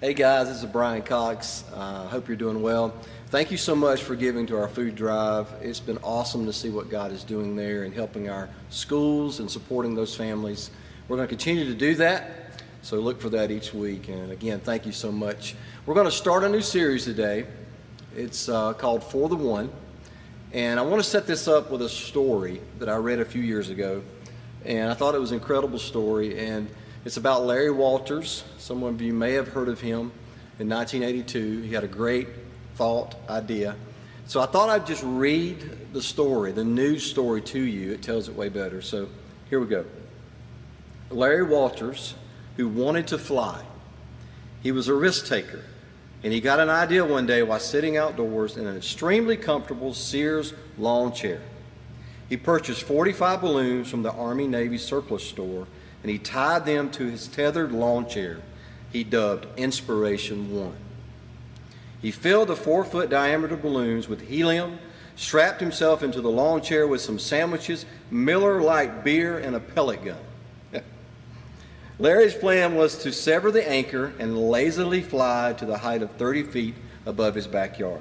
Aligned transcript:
Hey 0.00 0.14
guys, 0.14 0.46
this 0.46 0.58
is 0.62 0.64
Brian 0.64 1.02
Cox. 1.02 1.64
I 1.74 1.76
uh, 1.76 2.06
hope 2.06 2.28
you're 2.28 2.36
doing 2.36 2.62
well. 2.62 2.94
Thank 3.30 3.50
you 3.50 3.56
so 3.56 3.74
much 3.74 4.04
for 4.04 4.14
giving 4.14 4.46
to 4.46 4.56
our 4.56 4.68
food 4.68 4.94
drive. 4.94 5.52
It's 5.60 5.80
been 5.80 5.98
awesome 6.04 6.46
to 6.46 6.52
see 6.52 6.70
what 6.70 6.88
God 6.88 7.10
is 7.10 7.24
doing 7.24 7.56
there 7.56 7.82
and 7.82 7.92
helping 7.92 8.30
our 8.30 8.48
schools 8.70 9.40
and 9.40 9.50
supporting 9.50 9.96
those 9.96 10.14
families. 10.14 10.70
We're 11.08 11.16
going 11.16 11.26
to 11.26 11.34
continue 11.34 11.64
to 11.64 11.74
do 11.74 11.96
that, 11.96 12.62
so 12.80 13.00
look 13.00 13.20
for 13.20 13.28
that 13.30 13.50
each 13.50 13.74
week. 13.74 14.06
And 14.06 14.30
again, 14.30 14.60
thank 14.60 14.86
you 14.86 14.92
so 14.92 15.10
much. 15.10 15.56
We're 15.84 15.94
going 15.94 16.06
to 16.06 16.12
start 16.12 16.44
a 16.44 16.48
new 16.48 16.62
series 16.62 17.04
today. 17.04 17.46
It's 18.14 18.48
uh, 18.48 18.74
called 18.74 19.02
For 19.02 19.28
the 19.28 19.34
One. 19.34 19.68
And 20.52 20.78
I 20.78 20.84
want 20.84 21.02
to 21.02 21.10
set 21.10 21.26
this 21.26 21.48
up 21.48 21.72
with 21.72 21.82
a 21.82 21.88
story 21.88 22.60
that 22.78 22.88
I 22.88 22.94
read 22.98 23.18
a 23.18 23.24
few 23.24 23.42
years 23.42 23.68
ago. 23.68 24.04
And 24.64 24.92
I 24.92 24.94
thought 24.94 25.16
it 25.16 25.20
was 25.20 25.32
an 25.32 25.38
incredible 25.38 25.80
story. 25.80 26.38
And 26.38 26.68
it's 27.04 27.16
about 27.16 27.44
Larry 27.44 27.70
Walters. 27.70 28.44
Some 28.58 28.82
of 28.82 29.00
you 29.00 29.12
may 29.12 29.32
have 29.32 29.48
heard 29.48 29.68
of 29.68 29.80
him 29.80 30.12
in 30.58 30.68
1982. 30.68 31.62
He 31.62 31.72
had 31.72 31.84
a 31.84 31.88
great 31.88 32.28
thought, 32.74 33.14
idea. 33.28 33.76
So 34.26 34.40
I 34.40 34.46
thought 34.46 34.68
I'd 34.68 34.86
just 34.86 35.02
read 35.04 35.92
the 35.92 36.02
story, 36.02 36.52
the 36.52 36.64
news 36.64 37.08
story 37.08 37.40
to 37.42 37.60
you. 37.60 37.92
It 37.92 38.02
tells 38.02 38.28
it 38.28 38.34
way 38.34 38.48
better. 38.48 38.82
So 38.82 39.08
here 39.48 39.60
we 39.60 39.66
go. 39.66 39.84
Larry 41.10 41.44
Walters, 41.44 42.14
who 42.56 42.68
wanted 42.68 43.06
to 43.08 43.18
fly, 43.18 43.62
he 44.62 44.72
was 44.72 44.88
a 44.88 44.94
risk 44.94 45.26
taker. 45.26 45.62
And 46.22 46.32
he 46.32 46.40
got 46.40 46.58
an 46.58 46.68
idea 46.68 47.04
one 47.04 47.26
day 47.26 47.42
while 47.42 47.60
sitting 47.60 47.96
outdoors 47.96 48.56
in 48.56 48.66
an 48.66 48.76
extremely 48.76 49.36
comfortable 49.36 49.94
Sears 49.94 50.52
lawn 50.76 51.12
chair. 51.12 51.40
He 52.28 52.36
purchased 52.36 52.82
45 52.82 53.40
balloons 53.40 53.88
from 53.88 54.02
the 54.02 54.12
Army 54.12 54.46
Navy 54.46 54.78
surplus 54.78 55.22
store 55.22 55.66
and 56.02 56.10
he 56.10 56.18
tied 56.18 56.66
them 56.66 56.90
to 56.90 57.06
his 57.06 57.26
tethered 57.26 57.72
lawn 57.72 58.08
chair 58.08 58.40
he 58.92 59.04
dubbed 59.04 59.46
Inspiration 59.58 60.54
One. 60.54 60.76
He 62.00 62.10
filled 62.10 62.48
the 62.48 62.56
four 62.56 62.84
foot 62.84 63.10
diameter 63.10 63.56
balloons 63.56 64.08
with 64.08 64.28
helium, 64.28 64.78
strapped 65.16 65.60
himself 65.60 66.02
into 66.02 66.20
the 66.20 66.30
lawn 66.30 66.62
chair 66.62 66.86
with 66.86 67.00
some 67.00 67.18
sandwiches, 67.18 67.84
Miller 68.10 68.62
Lite 68.62 69.04
beer, 69.04 69.36
and 69.36 69.54
a 69.56 69.60
pellet 69.60 70.04
gun. 70.04 70.18
Larry's 71.98 72.34
plan 72.34 72.76
was 72.76 72.98
to 72.98 73.12
sever 73.12 73.50
the 73.50 73.68
anchor 73.68 74.12
and 74.18 74.38
lazily 74.38 75.02
fly 75.02 75.54
to 75.58 75.66
the 75.66 75.78
height 75.78 76.02
of 76.02 76.12
30 76.12 76.44
feet 76.44 76.74
above 77.04 77.34
his 77.34 77.46
backyard 77.46 78.00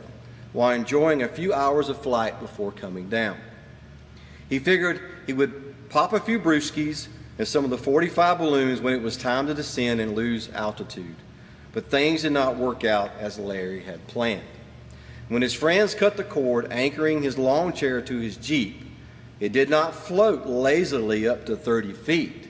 while 0.53 0.71
enjoying 0.71 1.21
a 1.21 1.27
few 1.27 1.53
hours 1.53 1.89
of 1.89 2.02
flight 2.02 2.39
before 2.39 2.71
coming 2.71 3.09
down. 3.09 3.38
He 4.47 4.59
figured 4.59 5.02
he 5.25 5.33
would 5.33 5.89
pop 5.89 6.14
a 6.14 6.19
few 6.19 6.39
brewskis 6.39 7.08
and 7.38 7.47
some 7.47 7.63
of 7.63 7.69
the 7.69 7.77
45 7.77 8.39
balloons 8.39 8.81
when 8.81 8.93
it 8.93 9.02
was 9.02 9.17
time 9.17 9.47
to 9.47 9.53
descend 9.53 10.02
and 10.02 10.16
lose 10.16 10.49
altitude. 10.53 11.16
But 11.71 11.91
things 11.91 12.23
did 12.23 12.31
not 12.31 12.57
work 12.57 12.83
out 12.83 13.11
as 13.19 13.38
Larry 13.38 13.83
had 13.83 14.07
planned. 14.07 14.43
When 15.30 15.41
his 15.41 15.53
friends 15.53 15.93
cut 15.93 16.17
the 16.17 16.23
cord 16.23 16.71
anchoring 16.71 17.21
his 17.21 17.38
lawn 17.38 17.73
chair 17.73 18.02
to 18.02 18.17
his 18.17 18.38
Jeep, 18.38 18.81
it 19.39 19.52
did 19.52 19.69
not 19.69 19.93
float 19.93 20.47
lazily 20.47 21.27
up 21.27 21.45
to 21.45 21.55
30 21.55 21.93
feet, 21.93 22.47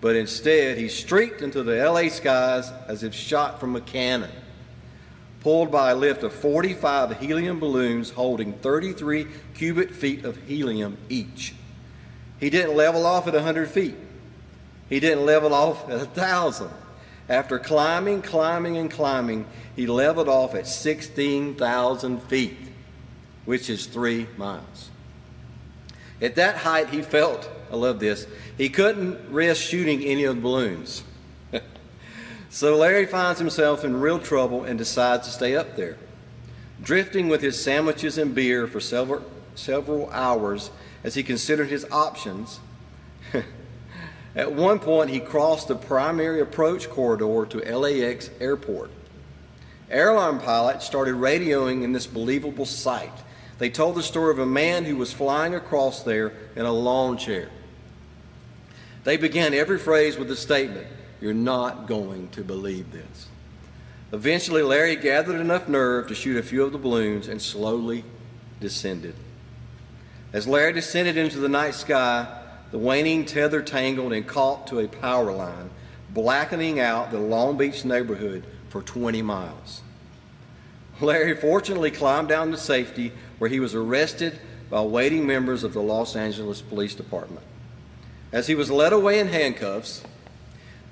but 0.00 0.16
instead 0.16 0.76
he 0.76 0.88
streaked 0.88 1.40
into 1.40 1.62
the 1.62 1.76
LA 1.76 2.08
skies 2.08 2.70
as 2.86 3.02
if 3.02 3.14
shot 3.14 3.58
from 3.58 3.76
a 3.76 3.80
cannon, 3.80 4.30
pulled 5.40 5.70
by 5.70 5.92
a 5.92 5.94
lift 5.94 6.22
of 6.22 6.32
45 6.32 7.18
helium 7.20 7.58
balloons 7.58 8.10
holding 8.10 8.52
33 8.54 9.26
cubic 9.54 9.92
feet 9.92 10.24
of 10.24 10.36
helium 10.46 10.98
each. 11.08 11.54
He 12.38 12.50
didn't 12.50 12.76
level 12.76 13.06
off 13.06 13.26
at 13.26 13.34
100 13.34 13.70
feet. 13.70 13.96
He 14.88 15.00
didn't 15.00 15.26
level 15.26 15.52
off 15.52 15.88
at 15.88 16.00
a 16.00 16.06
thousand. 16.06 16.70
After 17.28 17.58
climbing, 17.58 18.22
climbing, 18.22 18.78
and 18.78 18.90
climbing, 18.90 19.46
he 19.76 19.86
leveled 19.86 20.28
off 20.28 20.54
at 20.54 20.66
16,000 20.66 22.22
feet, 22.22 22.56
which 23.44 23.68
is 23.68 23.86
three 23.86 24.26
miles. 24.38 24.90
At 26.22 26.36
that 26.36 26.56
height, 26.56 26.88
he 26.88 27.02
felt, 27.02 27.48
I 27.70 27.76
love 27.76 28.00
this, 28.00 28.26
he 28.56 28.70
couldn't 28.70 29.30
risk 29.30 29.62
shooting 29.62 30.02
any 30.02 30.24
of 30.24 30.36
the 30.36 30.42
balloons. 30.42 31.04
so 32.50 32.76
Larry 32.76 33.06
finds 33.06 33.38
himself 33.38 33.84
in 33.84 34.00
real 34.00 34.18
trouble 34.18 34.64
and 34.64 34.78
decides 34.78 35.26
to 35.26 35.32
stay 35.32 35.54
up 35.54 35.76
there. 35.76 35.98
Drifting 36.82 37.28
with 37.28 37.42
his 37.42 37.62
sandwiches 37.62 38.16
and 38.16 38.34
beer 38.34 38.66
for 38.66 38.80
several, 38.80 39.22
several 39.54 40.10
hours 40.10 40.70
as 41.04 41.14
he 41.14 41.22
considered 41.22 41.68
his 41.68 41.84
options, 41.90 42.58
At 44.38 44.52
one 44.52 44.78
point, 44.78 45.10
he 45.10 45.18
crossed 45.18 45.66
the 45.66 45.74
primary 45.74 46.40
approach 46.40 46.88
corridor 46.88 47.44
to 47.46 47.76
LAX 47.76 48.30
airport. 48.38 48.92
Airline 49.90 50.38
pilots 50.38 50.86
started 50.86 51.16
radioing 51.16 51.82
in 51.82 51.90
this 51.90 52.06
believable 52.06 52.64
sight. 52.64 53.12
They 53.58 53.68
told 53.68 53.96
the 53.96 54.02
story 54.04 54.30
of 54.30 54.38
a 54.38 54.46
man 54.46 54.84
who 54.84 54.94
was 54.94 55.12
flying 55.12 55.56
across 55.56 56.04
there 56.04 56.32
in 56.54 56.64
a 56.64 56.72
lawn 56.72 57.18
chair. 57.18 57.48
They 59.02 59.16
began 59.16 59.54
every 59.54 59.78
phrase 59.78 60.16
with 60.16 60.28
the 60.28 60.36
statement, 60.36 60.86
You're 61.20 61.34
not 61.34 61.88
going 61.88 62.28
to 62.28 62.44
believe 62.44 62.92
this. 62.92 63.26
Eventually, 64.12 64.62
Larry 64.62 64.94
gathered 64.94 65.40
enough 65.40 65.68
nerve 65.68 66.06
to 66.08 66.14
shoot 66.14 66.36
a 66.36 66.44
few 66.44 66.62
of 66.62 66.70
the 66.70 66.78
balloons 66.78 67.26
and 67.26 67.42
slowly 67.42 68.04
descended. 68.60 69.16
As 70.32 70.46
Larry 70.46 70.74
descended 70.74 71.16
into 71.16 71.38
the 71.38 71.48
night 71.48 71.74
sky, 71.74 72.37
the 72.70 72.78
waning 72.78 73.24
tether 73.24 73.62
tangled 73.62 74.12
and 74.12 74.26
caught 74.26 74.66
to 74.66 74.80
a 74.80 74.88
power 74.88 75.32
line, 75.32 75.70
blackening 76.10 76.80
out 76.80 77.10
the 77.10 77.18
Long 77.18 77.56
Beach 77.56 77.84
neighborhood 77.84 78.44
for 78.68 78.82
20 78.82 79.22
miles. 79.22 79.82
Larry 81.00 81.36
fortunately 81.36 81.90
climbed 81.90 82.28
down 82.28 82.50
to 82.50 82.56
safety 82.56 83.12
where 83.38 83.48
he 83.48 83.60
was 83.60 83.74
arrested 83.74 84.38
by 84.68 84.82
waiting 84.82 85.26
members 85.26 85.64
of 85.64 85.72
the 85.72 85.82
Los 85.82 86.16
Angeles 86.16 86.60
Police 86.60 86.94
Department. 86.94 87.44
As 88.32 88.46
he 88.46 88.54
was 88.54 88.70
led 88.70 88.92
away 88.92 89.20
in 89.20 89.28
handcuffs, 89.28 90.02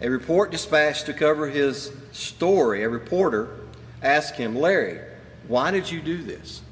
a 0.00 0.08
report 0.08 0.50
dispatched 0.50 1.06
to 1.06 1.12
cover 1.12 1.48
his 1.48 1.92
story, 2.12 2.82
a 2.82 2.88
reporter 2.88 3.60
asked 4.02 4.36
him, 4.36 4.54
Larry, 4.54 5.00
why 5.48 5.70
did 5.70 5.90
you 5.90 6.00
do 6.00 6.22
this? 6.22 6.62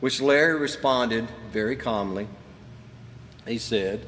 Which 0.00 0.20
Larry 0.20 0.58
responded 0.58 1.28
very 1.50 1.76
calmly, 1.76 2.28
he 3.46 3.58
said, 3.58 4.06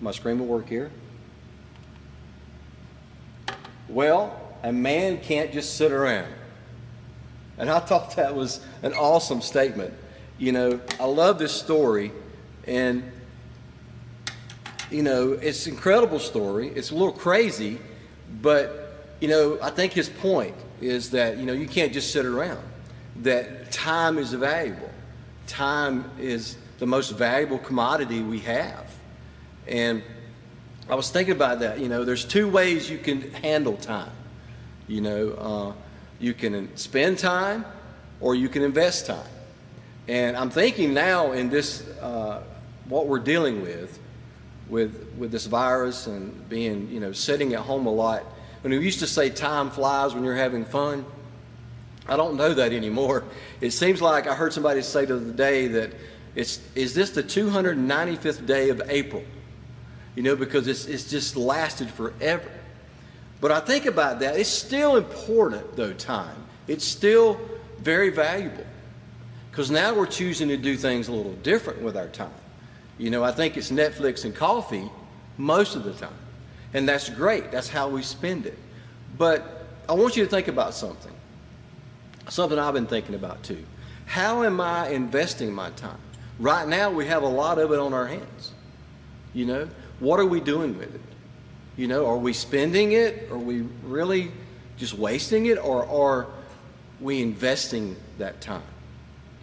My 0.00 0.10
screen 0.10 0.38
will 0.38 0.46
work 0.46 0.68
here. 0.68 0.90
Well, 3.88 4.38
a 4.62 4.72
man 4.72 5.18
can't 5.18 5.52
just 5.52 5.76
sit 5.76 5.92
around. 5.92 6.28
And 7.56 7.70
I 7.70 7.78
thought 7.80 8.14
that 8.16 8.34
was 8.34 8.60
an 8.82 8.92
awesome 8.92 9.40
statement. 9.40 9.94
You 10.36 10.52
know, 10.52 10.80
I 11.00 11.04
love 11.04 11.38
this 11.38 11.52
story, 11.52 12.12
and, 12.66 13.04
you 14.90 15.02
know, 15.02 15.32
it's 15.32 15.66
an 15.66 15.74
incredible 15.74 16.18
story. 16.18 16.68
It's 16.68 16.90
a 16.90 16.94
little 16.94 17.12
crazy, 17.12 17.78
but, 18.42 19.06
you 19.20 19.28
know, 19.28 19.58
I 19.62 19.70
think 19.70 19.92
his 19.92 20.08
point 20.08 20.56
is 20.80 21.10
that, 21.10 21.38
you 21.38 21.46
know, 21.46 21.52
you 21.52 21.68
can't 21.68 21.92
just 21.92 22.12
sit 22.12 22.26
around, 22.26 22.62
that 23.22 23.70
time 23.70 24.18
is 24.18 24.32
valuable 24.32 24.90
time 25.46 26.10
is 26.18 26.56
the 26.78 26.86
most 26.86 27.10
valuable 27.10 27.58
commodity 27.58 28.20
we 28.20 28.40
have. 28.40 28.90
And 29.66 30.02
I 30.88 30.94
was 30.94 31.10
thinking 31.10 31.34
about 31.34 31.60
that. 31.60 31.80
You 31.80 31.88
know, 31.88 32.04
there's 32.04 32.24
two 32.24 32.48
ways 32.48 32.90
you 32.90 32.98
can 32.98 33.30
handle 33.32 33.76
time. 33.76 34.10
You 34.86 35.00
know, 35.00 35.30
uh, 35.30 35.72
you 36.18 36.34
can 36.34 36.76
spend 36.76 37.18
time 37.18 37.64
or 38.20 38.34
you 38.34 38.48
can 38.48 38.62
invest 38.62 39.06
time. 39.06 39.26
And 40.08 40.36
I'm 40.36 40.50
thinking 40.50 40.92
now 40.92 41.32
in 41.32 41.48
this, 41.48 41.88
uh, 42.00 42.42
what 42.86 43.06
we're 43.06 43.18
dealing 43.18 43.62
with, 43.62 43.98
with, 44.68 45.14
with 45.16 45.30
this 45.30 45.46
virus 45.46 46.06
and 46.06 46.48
being, 46.48 46.90
you 46.90 47.00
know, 47.00 47.12
sitting 47.12 47.54
at 47.54 47.60
home 47.60 47.86
a 47.86 47.90
lot. 47.90 48.22
When 48.60 48.72
we 48.72 48.84
used 48.84 49.00
to 49.00 49.06
say 49.06 49.30
time 49.30 49.70
flies 49.70 50.14
when 50.14 50.24
you're 50.24 50.36
having 50.36 50.64
fun, 50.64 51.06
I 52.06 52.16
don't 52.16 52.36
know 52.36 52.52
that 52.52 52.72
anymore. 52.72 53.24
It 53.60 53.70
seems 53.70 54.02
like 54.02 54.26
I 54.26 54.34
heard 54.34 54.52
somebody 54.52 54.82
say 54.82 55.04
the 55.04 55.16
other 55.16 55.32
day 55.32 55.68
that 55.68 55.92
it's 56.34 56.60
is 56.74 56.94
this 56.94 57.10
the 57.10 57.22
295th 57.22 58.46
day 58.46 58.68
of 58.68 58.82
April? 58.88 59.22
You 60.14 60.22
know, 60.22 60.36
because 60.36 60.68
it's 60.68 60.86
it's 60.86 61.10
just 61.10 61.36
lasted 61.36 61.90
forever. 61.90 62.50
But 63.40 63.52
I 63.52 63.60
think 63.60 63.86
about 63.86 64.20
that. 64.20 64.36
It's 64.36 64.50
still 64.50 64.96
important 64.96 65.76
though, 65.76 65.92
time. 65.92 66.36
It's 66.66 66.84
still 66.84 67.40
very 67.78 68.10
valuable. 68.10 68.66
Because 69.50 69.70
now 69.70 69.94
we're 69.94 70.06
choosing 70.06 70.48
to 70.48 70.56
do 70.56 70.76
things 70.76 71.08
a 71.08 71.12
little 71.12 71.34
different 71.36 71.80
with 71.80 71.96
our 71.96 72.08
time. 72.08 72.30
You 72.98 73.10
know, 73.10 73.22
I 73.22 73.32
think 73.32 73.56
it's 73.56 73.70
Netflix 73.70 74.24
and 74.24 74.34
coffee 74.34 74.90
most 75.38 75.76
of 75.76 75.84
the 75.84 75.92
time. 75.92 76.14
And 76.72 76.88
that's 76.88 77.08
great. 77.08 77.52
That's 77.52 77.68
how 77.68 77.88
we 77.88 78.02
spend 78.02 78.46
it. 78.46 78.58
But 79.16 79.66
I 79.88 79.92
want 79.92 80.16
you 80.16 80.24
to 80.24 80.30
think 80.30 80.48
about 80.48 80.74
something 80.74 81.12
something 82.28 82.58
I've 82.58 82.74
been 82.74 82.86
thinking 82.86 83.14
about 83.14 83.42
too. 83.42 83.64
How 84.06 84.42
am 84.42 84.60
I 84.60 84.88
investing 84.88 85.52
my 85.52 85.70
time? 85.70 85.98
Right 86.38 86.66
now, 86.66 86.90
we 86.90 87.06
have 87.06 87.22
a 87.22 87.28
lot 87.28 87.58
of 87.58 87.72
it 87.72 87.78
on 87.78 87.94
our 87.94 88.06
hands. 88.06 88.52
You 89.32 89.46
know, 89.46 89.68
what 90.00 90.20
are 90.20 90.26
we 90.26 90.40
doing 90.40 90.76
with 90.76 90.94
it? 90.94 91.00
You 91.76 91.88
know, 91.88 92.06
are 92.06 92.16
we 92.16 92.32
spending 92.32 92.92
it? 92.92 93.30
Are 93.30 93.38
we 93.38 93.62
really 93.82 94.30
just 94.76 94.94
wasting 94.94 95.46
it? 95.46 95.58
Or 95.58 95.86
are 95.86 96.26
we 97.00 97.22
investing 97.22 97.96
that 98.18 98.40
time? 98.40 98.62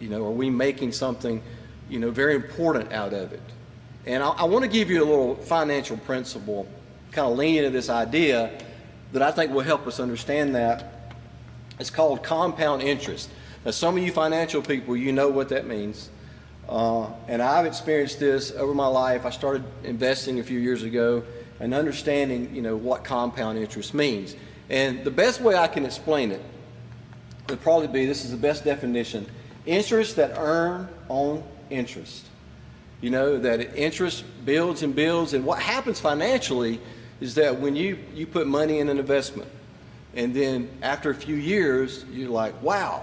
You 0.00 0.08
know, 0.08 0.24
are 0.26 0.30
we 0.30 0.50
making 0.50 0.92
something, 0.92 1.42
you 1.88 1.98
know, 1.98 2.10
very 2.10 2.34
important 2.34 2.92
out 2.92 3.12
of 3.12 3.32
it? 3.32 3.42
And 4.06 4.22
I, 4.22 4.30
I 4.30 4.44
want 4.44 4.64
to 4.64 4.70
give 4.70 4.90
you 4.90 5.02
a 5.02 5.06
little 5.06 5.36
financial 5.36 5.96
principle, 5.98 6.66
kind 7.12 7.30
of 7.30 7.38
lean 7.38 7.56
into 7.56 7.70
this 7.70 7.88
idea 7.88 8.50
that 9.12 9.22
I 9.22 9.30
think 9.30 9.52
will 9.52 9.60
help 9.60 9.86
us 9.86 10.00
understand 10.00 10.54
that. 10.54 10.91
It's 11.78 11.90
called 11.90 12.22
compound 12.22 12.82
interest. 12.82 13.30
Now, 13.64 13.70
some 13.70 13.96
of 13.96 14.02
you 14.02 14.12
financial 14.12 14.62
people, 14.62 14.96
you 14.96 15.12
know 15.12 15.28
what 15.28 15.48
that 15.50 15.66
means. 15.66 16.10
Uh, 16.68 17.08
and 17.28 17.42
I've 17.42 17.66
experienced 17.66 18.18
this 18.18 18.52
over 18.52 18.74
my 18.74 18.86
life. 18.86 19.26
I 19.26 19.30
started 19.30 19.64
investing 19.84 20.40
a 20.40 20.42
few 20.42 20.58
years 20.58 20.82
ago 20.82 21.22
and 21.60 21.74
understanding, 21.74 22.54
you 22.54 22.62
know, 22.62 22.76
what 22.76 23.04
compound 23.04 23.58
interest 23.58 23.94
means. 23.94 24.36
And 24.70 25.04
the 25.04 25.10
best 25.10 25.40
way 25.40 25.54
I 25.56 25.68
can 25.68 25.84
explain 25.84 26.30
it 26.32 26.40
would 27.48 27.60
probably 27.60 27.88
be 27.88 28.06
this 28.06 28.24
is 28.24 28.30
the 28.30 28.36
best 28.36 28.64
definition 28.64 29.26
interest 29.64 30.16
that 30.16 30.32
earn 30.36 30.88
on 31.08 31.42
interest. 31.70 32.24
You 33.00 33.10
know, 33.10 33.38
that 33.38 33.76
interest 33.76 34.24
builds 34.44 34.82
and 34.82 34.94
builds. 34.94 35.34
And 35.34 35.44
what 35.44 35.60
happens 35.60 36.00
financially 36.00 36.80
is 37.20 37.34
that 37.36 37.60
when 37.60 37.76
you, 37.76 37.98
you 38.14 38.26
put 38.26 38.46
money 38.46 38.78
in 38.78 38.88
an 38.88 38.98
investment, 38.98 39.50
and 40.14 40.34
then 40.34 40.68
after 40.82 41.10
a 41.10 41.14
few 41.14 41.36
years, 41.36 42.04
you're 42.12 42.28
like, 42.28 42.60
wow, 42.62 43.02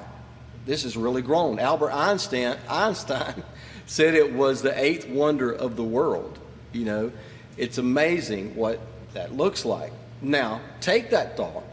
this 0.66 0.84
has 0.84 0.96
really 0.96 1.22
grown. 1.22 1.60
Albert 1.60 1.92
Einstein, 1.92 2.58
Einstein 2.70 3.44
said 3.86 4.14
it 4.14 4.34
was 4.34 4.62
the 4.62 4.80
eighth 4.80 5.08
wonder 5.08 5.52
of 5.52 5.76
the 5.76 5.84
world. 5.84 6.38
You 6.72 6.86
know, 6.86 7.12
it's 7.58 7.78
amazing 7.78 8.56
what 8.56 8.80
that 9.14 9.36
looks 9.36 9.66
like. 9.66 9.92
Now, 10.22 10.62
take 10.82 11.10
that 11.12 11.38
thought, 11.38 11.64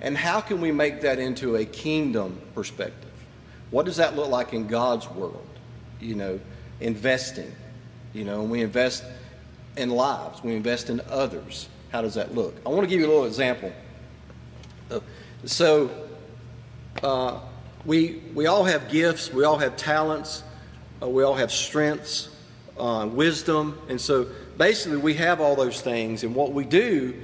and 0.00 0.16
how 0.16 0.40
can 0.40 0.60
we 0.60 0.72
make 0.72 1.02
that 1.02 1.18
into 1.18 1.56
a 1.56 1.64
kingdom 1.64 2.40
perspective? 2.54 3.10
What 3.70 3.84
does 3.84 3.96
that 3.96 4.16
look 4.16 4.28
like 4.28 4.52
in 4.52 4.66
God's 4.66 5.08
world? 5.10 5.46
You 6.00 6.14
know, 6.14 6.40
investing. 6.80 7.52
You 8.12 8.24
know, 8.24 8.42
we 8.42 8.62
invest 8.62 9.04
in 9.76 9.90
lives, 9.90 10.42
we 10.42 10.54
invest 10.54 10.90
in 10.90 11.00
others. 11.08 11.68
How 11.90 12.02
does 12.02 12.14
that 12.14 12.34
look? 12.34 12.54
I 12.64 12.70
want 12.70 12.82
to 12.82 12.86
give 12.88 13.00
you 13.00 13.06
a 13.06 13.12
little 13.12 13.26
example. 13.26 13.72
So, 15.46 15.90
uh, 17.02 17.38
we, 17.84 18.20
we 18.34 18.46
all 18.46 18.64
have 18.64 18.90
gifts, 18.90 19.32
we 19.32 19.44
all 19.44 19.58
have 19.58 19.76
talents, 19.76 20.42
uh, 21.00 21.08
we 21.08 21.22
all 21.22 21.34
have 21.34 21.52
strengths, 21.52 22.28
uh, 22.76 23.08
wisdom. 23.10 23.78
And 23.88 24.00
so 24.00 24.26
basically, 24.58 24.98
we 24.98 25.14
have 25.14 25.40
all 25.40 25.54
those 25.54 25.80
things. 25.80 26.24
And 26.24 26.34
what 26.34 26.52
we 26.52 26.64
do, 26.64 27.14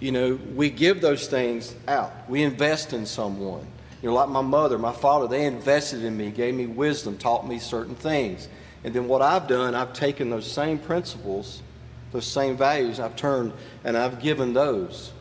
you 0.00 0.10
know, 0.10 0.40
we 0.54 0.70
give 0.70 1.00
those 1.00 1.28
things 1.28 1.74
out. 1.86 2.28
We 2.28 2.42
invest 2.42 2.92
in 2.92 3.06
someone. 3.06 3.66
You 4.02 4.08
know, 4.08 4.14
like 4.14 4.28
my 4.28 4.42
mother, 4.42 4.76
my 4.76 4.92
father, 4.92 5.28
they 5.28 5.44
invested 5.44 6.04
in 6.04 6.16
me, 6.16 6.30
gave 6.30 6.54
me 6.54 6.66
wisdom, 6.66 7.16
taught 7.16 7.46
me 7.46 7.60
certain 7.60 7.94
things. 7.94 8.48
And 8.82 8.92
then 8.92 9.06
what 9.06 9.22
I've 9.22 9.46
done, 9.46 9.76
I've 9.76 9.92
taken 9.92 10.30
those 10.30 10.50
same 10.50 10.78
principles, 10.78 11.62
those 12.10 12.26
same 12.26 12.56
values, 12.56 12.98
I've 12.98 13.16
turned 13.16 13.52
and 13.84 13.96
I've 13.96 14.20
given 14.20 14.52
those 14.52 15.12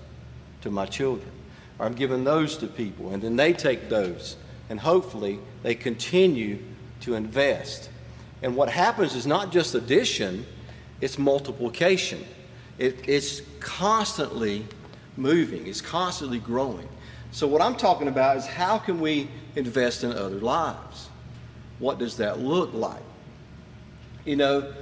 to 0.61 0.71
my 0.71 0.87
children. 0.87 1.36
I'm 1.79 1.93
giving 1.93 2.23
those 2.23 2.57
to 2.57 2.67
people. 2.67 3.11
And 3.11 3.21
then 3.21 3.35
they 3.35 3.53
take 3.53 3.89
those 3.89 4.35
and 4.69 4.79
hopefully 4.79 5.39
they 5.63 5.75
continue 5.75 6.59
to 7.01 7.15
invest. 7.15 7.89
And 8.41 8.55
what 8.55 8.69
happens 8.69 9.15
is 9.15 9.25
not 9.25 9.51
just 9.51 9.75
addition, 9.75 10.45
it's 11.01 11.17
multiplication. 11.17 12.25
It, 12.77 13.07
it's 13.07 13.41
constantly 13.59 14.65
moving, 15.15 15.67
it's 15.67 15.81
constantly 15.81 16.39
growing. 16.39 16.87
So, 17.31 17.47
what 17.47 17.61
I'm 17.61 17.75
talking 17.75 18.07
about 18.07 18.37
is 18.37 18.45
how 18.45 18.77
can 18.77 18.99
we 18.99 19.27
invest 19.55 20.03
in 20.03 20.11
other 20.11 20.39
lives? 20.39 21.09
What 21.79 21.99
does 21.99 22.17
that 22.17 22.39
look 22.39 22.73
like? 22.73 23.01
You 24.25 24.35
know, 24.35 24.73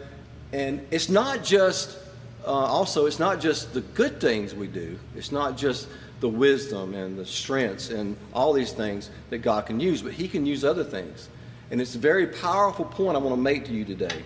and 0.53 0.85
it's 0.91 1.09
not 1.09 1.43
just, 1.43 1.97
uh, 2.45 2.51
also, 2.51 3.07
it's 3.07 3.19
not 3.19 3.41
just 3.41 3.73
the 3.73 3.81
good 3.81 4.21
things 4.21 4.53
we 4.53 4.67
do, 4.67 4.99
it's 5.15 5.31
not 5.31 5.57
just 5.57 5.87
the 6.19 6.29
wisdom 6.29 6.93
and 6.93 7.17
the 7.17 7.25
strengths 7.25 7.89
and 7.89 8.15
all 8.33 8.53
these 8.53 8.71
things 8.71 9.09
that 9.29 9.39
God 9.39 9.65
can 9.65 9.79
use, 9.79 10.01
but 10.01 10.13
He 10.13 10.27
can 10.27 10.45
use 10.45 10.63
other 10.63 10.83
things. 10.83 11.29
And 11.71 11.81
it's 11.81 11.95
a 11.95 11.99
very 11.99 12.27
powerful 12.27 12.85
point 12.85 13.15
I 13.15 13.19
want 13.19 13.35
to 13.35 13.41
make 13.41 13.65
to 13.65 13.73
you 13.73 13.83
today. 13.83 14.23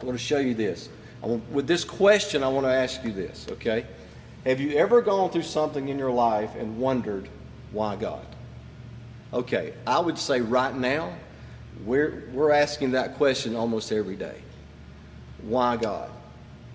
I 0.00 0.04
want 0.04 0.18
to 0.18 0.24
show 0.24 0.38
you 0.38 0.54
this. 0.54 0.88
Want, 1.22 1.50
with 1.50 1.66
this 1.66 1.84
question, 1.84 2.44
I 2.44 2.48
want 2.48 2.66
to 2.66 2.72
ask 2.72 3.02
you 3.02 3.12
this, 3.12 3.46
okay? 3.52 3.86
Have 4.44 4.60
you 4.60 4.76
ever 4.76 5.00
gone 5.00 5.30
through 5.30 5.42
something 5.42 5.88
in 5.88 5.98
your 5.98 6.12
life 6.12 6.54
and 6.54 6.78
wondered 6.78 7.28
why 7.72 7.96
God? 7.96 8.24
Okay, 9.32 9.72
I 9.86 9.98
would 9.98 10.18
say 10.18 10.40
right 10.40 10.74
now, 10.74 11.16
we're, 11.84 12.28
we're 12.32 12.52
asking 12.52 12.92
that 12.92 13.16
question 13.16 13.56
almost 13.56 13.90
every 13.90 14.16
day. 14.16 14.40
Why 15.42 15.76
God? 15.76 16.10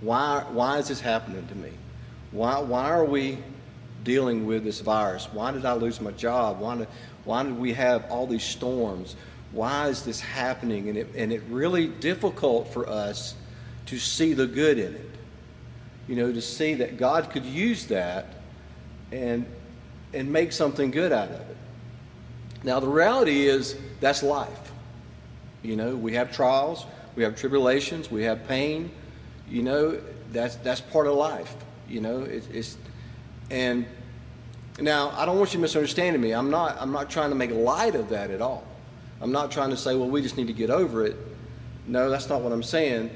Why, 0.01 0.43
why 0.49 0.79
is 0.79 0.87
this 0.87 0.99
happening 0.99 1.47
to 1.47 1.55
me? 1.55 1.71
Why, 2.31 2.59
why 2.59 2.89
are 2.89 3.05
we 3.05 3.37
dealing 4.03 4.45
with 4.45 4.63
this 4.63 4.79
virus? 4.79 5.27
Why 5.31 5.51
did 5.51 5.65
I 5.65 5.73
lose 5.73 6.01
my 6.01 6.11
job? 6.11 6.59
Why 6.59 6.77
did, 6.77 6.87
why 7.23 7.43
did 7.43 7.57
we 7.57 7.73
have 7.73 8.09
all 8.09 8.25
these 8.25 8.43
storms? 8.43 9.15
Why 9.51 9.87
is 9.87 10.03
this 10.03 10.19
happening? 10.19 10.89
And 10.89 10.97
it, 10.97 11.07
and 11.15 11.31
it 11.31 11.43
really 11.49 11.87
difficult 11.87 12.73
for 12.73 12.89
us 12.89 13.35
to 13.87 13.99
see 13.99 14.33
the 14.33 14.47
good 14.47 14.79
in 14.79 14.95
it. 14.95 15.09
You 16.07 16.15
know, 16.15 16.33
to 16.33 16.41
see 16.41 16.73
that 16.75 16.97
God 16.97 17.29
could 17.29 17.45
use 17.45 17.85
that 17.87 18.25
and, 19.11 19.45
and 20.13 20.31
make 20.31 20.51
something 20.51 20.89
good 20.89 21.11
out 21.11 21.29
of 21.29 21.39
it. 21.41 21.57
Now, 22.63 22.79
the 22.79 22.87
reality 22.87 23.47
is 23.47 23.75
that's 23.99 24.23
life. 24.23 24.71
You 25.63 25.75
know, 25.75 25.95
we 25.95 26.13
have 26.13 26.31
trials, 26.31 26.85
we 27.15 27.23
have 27.23 27.35
tribulations, 27.35 28.09
we 28.09 28.23
have 28.23 28.47
pain. 28.47 28.91
You 29.51 29.63
know, 29.63 30.01
that's, 30.31 30.55
that's 30.55 30.79
part 30.79 31.07
of 31.07 31.15
life. 31.15 31.53
You 31.89 31.99
know, 31.99 32.21
it, 32.21 32.47
it's, 32.53 32.77
and 33.49 33.85
now 34.79 35.09
I 35.09 35.25
don't 35.25 35.37
want 35.37 35.49
you 35.49 35.57
to 35.57 35.61
misunderstand 35.61 36.19
me. 36.21 36.31
I'm 36.31 36.49
not, 36.49 36.77
I'm 36.79 36.93
not 36.93 37.09
trying 37.09 37.29
to 37.31 37.35
make 37.35 37.51
light 37.51 37.95
of 37.95 38.09
that 38.09 38.31
at 38.31 38.41
all. 38.41 38.63
I'm 39.19 39.33
not 39.33 39.51
trying 39.51 39.69
to 39.71 39.77
say, 39.77 39.95
well, 39.95 40.09
we 40.09 40.21
just 40.21 40.37
need 40.37 40.47
to 40.47 40.53
get 40.53 40.69
over 40.69 41.05
it. 41.05 41.17
No, 41.85 42.09
that's 42.09 42.29
not 42.29 42.41
what 42.41 42.53
I'm 42.53 42.63
saying. 42.63 43.11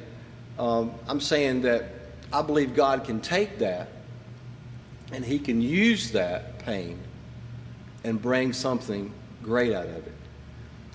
Um, 0.59 0.93
I'm 1.07 1.21
saying 1.21 1.61
that 1.61 1.85
I 2.33 2.41
believe 2.41 2.75
God 2.75 3.05
can 3.05 3.21
take 3.21 3.59
that 3.59 3.87
and 5.13 5.23
He 5.23 5.39
can 5.39 5.61
use 5.61 6.11
that 6.11 6.59
pain 6.59 6.99
and 8.03 8.21
bring 8.21 8.51
something 8.51 9.11
great 9.41 9.73
out 9.73 9.87
of 9.87 10.05
it. 10.05 10.13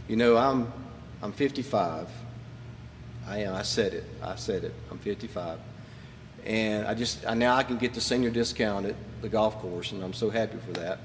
You 0.06 0.16
know, 0.16 0.36
I'm, 0.36 0.70
I'm 1.22 1.32
55. 1.32 2.08
I 3.30 3.38
am. 3.42 3.54
I 3.54 3.62
said 3.62 3.94
it. 3.94 4.04
I 4.20 4.34
said 4.34 4.64
it. 4.64 4.74
I'm 4.90 4.98
55. 4.98 5.60
And 6.44 6.84
I 6.84 6.94
just, 6.94 7.24
I, 7.24 7.34
now 7.34 7.54
I 7.54 7.62
can 7.62 7.76
get 7.76 7.94
the 7.94 8.00
senior 8.00 8.30
discount 8.30 8.86
at 8.86 8.96
the 9.22 9.28
golf 9.28 9.56
course, 9.60 9.92
and 9.92 10.02
I'm 10.02 10.12
so 10.12 10.30
happy 10.30 10.58
for 10.66 10.72
that. 10.80 10.98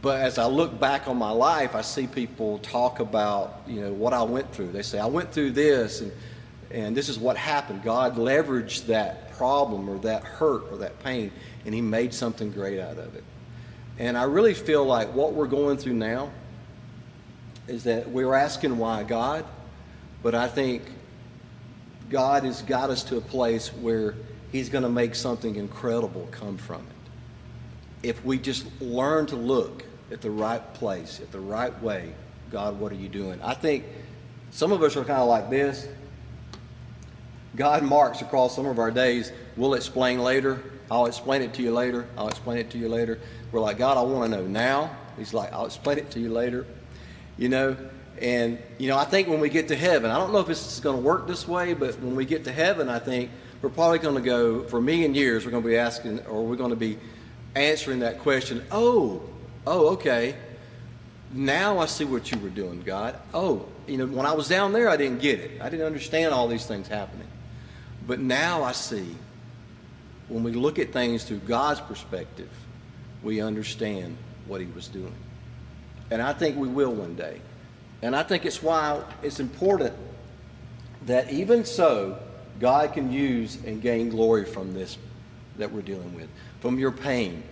But 0.00 0.22
as 0.22 0.38
I 0.38 0.46
look 0.46 0.80
back 0.80 1.08
on 1.08 1.18
my 1.18 1.30
life, 1.30 1.74
I 1.74 1.82
see 1.82 2.06
people 2.06 2.58
talk 2.60 3.00
about, 3.00 3.60
you 3.66 3.82
know, 3.82 3.92
what 3.92 4.14
I 4.14 4.22
went 4.22 4.50
through. 4.50 4.72
They 4.72 4.82
say, 4.82 4.98
I 4.98 5.06
went 5.06 5.30
through 5.30 5.50
this 5.50 6.00
and, 6.00 6.12
and 6.70 6.96
this 6.96 7.08
is 7.08 7.18
what 7.18 7.36
happened. 7.36 7.82
God 7.82 8.16
leveraged 8.16 8.86
that 8.86 9.32
problem 9.32 9.88
or 9.88 9.98
that 10.00 10.22
hurt 10.22 10.70
or 10.70 10.76
that 10.78 11.02
pain 11.02 11.32
and 11.64 11.74
he 11.74 11.80
made 11.80 12.14
something 12.14 12.52
great 12.52 12.78
out 12.78 12.98
of 12.98 13.14
it. 13.16 13.24
And 13.98 14.16
I 14.16 14.24
really 14.24 14.54
feel 14.54 14.84
like 14.84 15.12
what 15.12 15.32
we're 15.32 15.48
going 15.48 15.76
through 15.76 15.94
now 15.94 16.30
is 17.66 17.84
that 17.84 18.08
we're 18.08 18.34
asking 18.34 18.78
why 18.78 19.02
God, 19.02 19.44
but 20.22 20.34
I 20.34 20.46
think 20.46 20.82
God 22.10 22.44
has 22.44 22.62
got 22.62 22.90
us 22.90 23.02
to 23.04 23.16
a 23.16 23.20
place 23.20 23.68
where 23.68 24.14
he's 24.52 24.68
going 24.68 24.84
to 24.84 24.90
make 24.90 25.14
something 25.14 25.56
incredible 25.56 26.28
come 26.30 26.56
from 26.56 26.80
it. 26.82 28.08
If 28.08 28.24
we 28.24 28.38
just 28.38 28.66
learn 28.80 29.26
to 29.26 29.36
look 29.36 29.84
at 30.10 30.20
the 30.20 30.30
right 30.30 30.74
place, 30.74 31.20
at 31.20 31.32
the 31.32 31.40
right 31.40 31.82
way. 31.82 32.12
God, 32.50 32.78
what 32.78 32.92
are 32.92 32.96
you 32.96 33.08
doing? 33.08 33.40
I 33.42 33.54
think 33.54 33.84
some 34.50 34.72
of 34.72 34.82
us 34.82 34.96
are 34.96 35.04
kind 35.04 35.20
of 35.20 35.28
like 35.28 35.50
this. 35.50 35.88
God 37.56 37.82
marks 37.82 38.20
across 38.20 38.54
some 38.54 38.66
of 38.66 38.78
our 38.78 38.90
days. 38.90 39.32
We'll 39.56 39.74
explain 39.74 40.20
later. 40.20 40.62
I'll 40.90 41.06
explain 41.06 41.42
it 41.42 41.54
to 41.54 41.62
you 41.62 41.72
later. 41.72 42.06
I'll 42.16 42.28
explain 42.28 42.58
it 42.58 42.70
to 42.70 42.78
you 42.78 42.88
later. 42.88 43.18
We're 43.50 43.60
like, 43.60 43.78
God, 43.78 43.96
I 43.96 44.02
want 44.02 44.30
to 44.30 44.38
know 44.38 44.46
now. 44.46 44.96
He's 45.16 45.34
like, 45.34 45.52
I'll 45.52 45.66
explain 45.66 45.98
it 45.98 46.10
to 46.12 46.20
you 46.20 46.30
later. 46.30 46.66
You 47.38 47.48
know, 47.48 47.76
and, 48.20 48.58
you 48.78 48.88
know, 48.88 48.96
I 48.96 49.04
think 49.04 49.28
when 49.28 49.40
we 49.40 49.48
get 49.48 49.68
to 49.68 49.76
heaven, 49.76 50.10
I 50.10 50.18
don't 50.18 50.32
know 50.32 50.40
if 50.40 50.48
it's 50.48 50.80
going 50.80 50.96
to 50.96 51.02
work 51.02 51.26
this 51.26 51.46
way, 51.46 51.74
but 51.74 51.98
when 52.00 52.16
we 52.16 52.24
get 52.24 52.44
to 52.44 52.52
heaven, 52.52 52.88
I 52.88 52.98
think 52.98 53.30
we're 53.62 53.68
probably 53.68 53.98
going 53.98 54.14
to 54.14 54.20
go, 54.20 54.62
for 54.64 54.78
a 54.78 54.82
million 54.82 55.14
years, 55.14 55.44
we're 55.44 55.50
going 55.50 55.62
to 55.62 55.68
be 55.68 55.76
asking, 55.76 56.20
or 56.26 56.44
we're 56.44 56.56
going 56.56 56.70
to 56.70 56.76
be 56.76 56.98
answering 57.54 58.00
that 58.00 58.20
question, 58.20 58.64
oh, 58.70 59.22
oh, 59.66 59.88
okay. 59.94 60.36
Now 61.32 61.78
I 61.78 61.86
see 61.86 62.04
what 62.04 62.30
you 62.30 62.38
were 62.38 62.50
doing, 62.50 62.82
God. 62.82 63.18
Oh, 63.34 63.66
you 63.86 63.98
know, 63.98 64.06
when 64.06 64.26
I 64.26 64.32
was 64.32 64.48
down 64.48 64.72
there, 64.72 64.88
I 64.88 64.96
didn't 64.96 65.20
get 65.20 65.40
it. 65.40 65.60
I 65.60 65.68
didn't 65.68 65.86
understand 65.86 66.32
all 66.32 66.48
these 66.48 66.66
things 66.66 66.88
happening. 66.88 67.26
But 68.06 68.20
now 68.20 68.62
I 68.62 68.72
see 68.72 69.14
when 70.28 70.42
we 70.42 70.52
look 70.52 70.78
at 70.78 70.92
things 70.92 71.24
through 71.24 71.38
God's 71.38 71.80
perspective, 71.80 72.50
we 73.22 73.40
understand 73.40 74.16
what 74.46 74.60
he 74.60 74.66
was 74.68 74.88
doing. 74.88 75.14
And 76.10 76.22
I 76.22 76.32
think 76.32 76.56
we 76.56 76.68
will 76.68 76.92
one 76.92 77.16
day. 77.16 77.40
And 78.02 78.14
I 78.14 78.22
think 78.22 78.44
it's 78.44 78.62
why 78.62 79.02
it's 79.22 79.40
important 79.40 79.94
that 81.06 81.30
even 81.32 81.64
so, 81.64 82.18
God 82.58 82.92
can 82.92 83.12
use 83.12 83.58
and 83.64 83.80
gain 83.82 84.08
glory 84.08 84.44
from 84.44 84.74
this 84.74 84.98
that 85.58 85.72
we're 85.72 85.82
dealing 85.82 86.14
with, 86.14 86.28
from 86.60 86.78
your 86.78 86.90
pain. 86.90 87.42